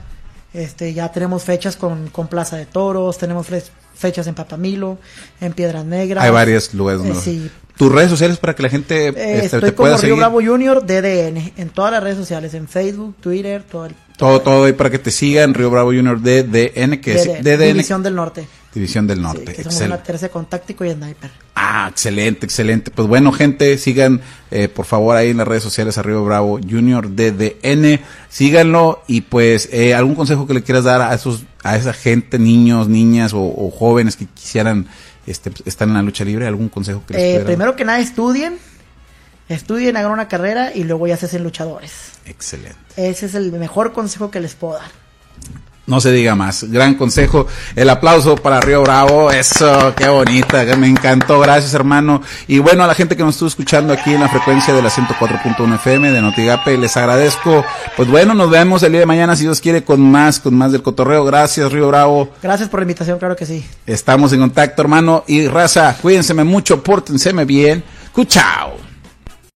este 0.53 0.93
ya 0.93 1.11
tenemos 1.11 1.43
fechas 1.43 1.75
con, 1.77 2.09
con 2.09 2.27
Plaza 2.27 2.57
de 2.57 2.67
Toros, 2.67 3.17
tenemos 3.17 3.47
fe- 3.47 3.63
fechas 3.95 4.27
en 4.27 4.35
Papamilo, 4.35 4.99
en 5.41 5.53
Piedras 5.53 5.83
Negras. 5.83 6.23
Hay 6.23 6.29
varios 6.29 6.71
lugares. 6.75 7.01
Eh, 7.03 7.15
sí. 7.19 7.51
Tus 7.75 7.91
redes 7.91 8.11
sociales 8.11 8.37
para 8.37 8.55
que 8.55 8.61
la 8.61 8.69
gente 8.69 9.07
Eh, 9.07 9.13
este, 9.15 9.45
estoy 9.45 9.61
te 9.61 9.67
como 9.73 9.85
pueda 9.85 9.95
Río 9.95 10.01
seguir. 10.01 10.17
Bravo 10.17 10.41
Junior 10.43 10.85
DDN, 10.85 11.53
en 11.57 11.69
todas 11.69 11.91
las 11.91 12.03
redes 12.03 12.17
sociales, 12.17 12.53
en 12.53 12.67
Facebook, 12.67 13.15
Twitter, 13.19 13.63
todo 13.63 13.87
el... 13.87 13.95
Todo, 14.19 14.41
todo 14.41 14.65
ahí 14.65 14.73
para 14.73 14.89
que 14.89 14.99
te 14.99 15.09
sigan. 15.11 15.53
Río 15.53 15.71
Bravo 15.71 15.89
Junior 15.91 16.21
DDN, 16.21 16.99
que 16.99 17.15
es 17.15 17.25
DDN, 17.43 17.67
División 17.73 18.03
del 18.03 18.15
Norte. 18.15 18.45
División 18.73 19.07
del 19.07 19.17
Sí, 19.17 19.23
Norte. 19.23 19.53
que 19.53 19.63
somos 19.63 19.81
una 19.81 20.03
tercera 20.03 20.31
con 20.31 20.45
táctico 20.45 20.83
y 20.85 20.91
sniper. 20.91 21.31
Ah, 21.55 21.87
excelente, 21.89 22.45
excelente. 22.45 22.91
Pues 22.91 23.07
bueno, 23.07 23.31
gente, 23.31 23.77
sigan 23.77 24.21
eh, 24.51 24.67
por 24.67 24.85
favor 24.85 25.15
ahí 25.15 25.29
en 25.29 25.37
las 25.37 25.47
redes 25.47 25.63
sociales 25.63 25.97
a 25.97 26.03
Río 26.03 26.23
Bravo 26.25 26.59
Junior 26.59 27.09
DDN. 27.15 27.99
Síganlo 28.29 29.01
y 29.07 29.21
pues 29.21 29.69
eh, 29.71 29.95
algún 29.95 30.15
consejo 30.15 30.45
que 30.45 30.53
le 30.53 30.63
quieras 30.63 30.83
dar 30.83 31.01
a 31.01 31.13
esos 31.15 31.43
a 31.63 31.75
esa 31.77 31.93
gente, 31.93 32.37
niños, 32.39 32.87
niñas 32.89 33.33
o, 33.33 33.39
o 33.41 33.71
jóvenes 33.71 34.15
que 34.17 34.25
quisieran 34.27 34.87
este, 35.27 35.51
estar 35.65 35.87
en 35.87 35.93
la 35.95 36.01
lucha 36.01 36.23
libre, 36.23 36.45
algún 36.47 36.69
consejo 36.69 37.03
que 37.07 37.13
les 37.15 37.23
Eh, 37.41 37.43
primero 37.45 37.75
que 37.75 37.85
nada, 37.85 37.99
estudien, 37.99 38.57
estudien, 39.49 39.97
hagan 39.97 40.11
una 40.11 40.27
carrera 40.27 40.71
y 40.73 40.83
luego 40.83 41.07
ya 41.07 41.17
se 41.17 41.25
hacen 41.25 41.43
luchadores. 41.43 41.91
Excelente. 42.25 42.77
Ese 42.95 43.25
es 43.25 43.35
el 43.35 43.51
mejor 43.51 43.93
consejo 43.93 44.31
que 44.31 44.39
les 44.39 44.55
puedo 44.55 44.75
dar. 44.75 44.91
No 45.89 45.99
se 45.99 46.11
diga 46.11 46.35
más. 46.35 46.65
Gran 46.65 46.93
consejo. 46.93 47.47
El 47.75 47.89
aplauso 47.89 48.35
para 48.35 48.61
Río 48.61 48.83
Bravo. 48.83 49.31
Eso, 49.31 49.91
qué 49.97 50.07
bonita. 50.07 50.63
Me 50.77 50.87
encantó. 50.87 51.39
Gracias, 51.39 51.73
hermano. 51.73 52.21
Y 52.47 52.59
bueno, 52.59 52.83
a 52.83 52.87
la 52.87 52.93
gente 52.93 53.17
que 53.17 53.23
nos 53.23 53.33
estuvo 53.33 53.47
escuchando 53.47 53.91
aquí 53.91 54.13
en 54.13 54.21
la 54.21 54.29
frecuencia 54.29 54.71
de 54.71 54.83
la 54.83 54.91
104.1 54.91 55.75
FM 55.75 56.11
de 56.11 56.21
Notigape, 56.21 56.77
les 56.77 56.95
agradezco. 56.95 57.65
Pues 57.97 58.07
bueno, 58.07 58.35
nos 58.35 58.51
vemos 58.51 58.83
el 58.83 58.91
día 58.91 58.99
de 59.01 59.07
mañana, 59.07 59.35
si 59.35 59.45
Dios 59.45 59.61
quiere, 59.61 59.83
con 59.83 59.99
más, 59.99 60.39
con 60.39 60.53
más 60.53 60.71
del 60.71 60.83
cotorreo. 60.83 61.25
Gracias, 61.25 61.71
Río 61.71 61.87
Bravo. 61.87 62.29
Gracias 62.43 62.69
por 62.69 62.81
la 62.81 62.83
invitación, 62.83 63.17
claro 63.17 63.35
que 63.35 63.47
sí. 63.47 63.65
Estamos 63.87 64.31
en 64.31 64.41
contacto, 64.41 64.83
hermano. 64.83 65.23
Y 65.25 65.47
raza, 65.47 65.97
cuídense 65.99 66.35
mucho, 66.35 66.83
pórtenseme 66.83 67.45
bien. 67.45 67.83
Cuchao. 68.13 68.88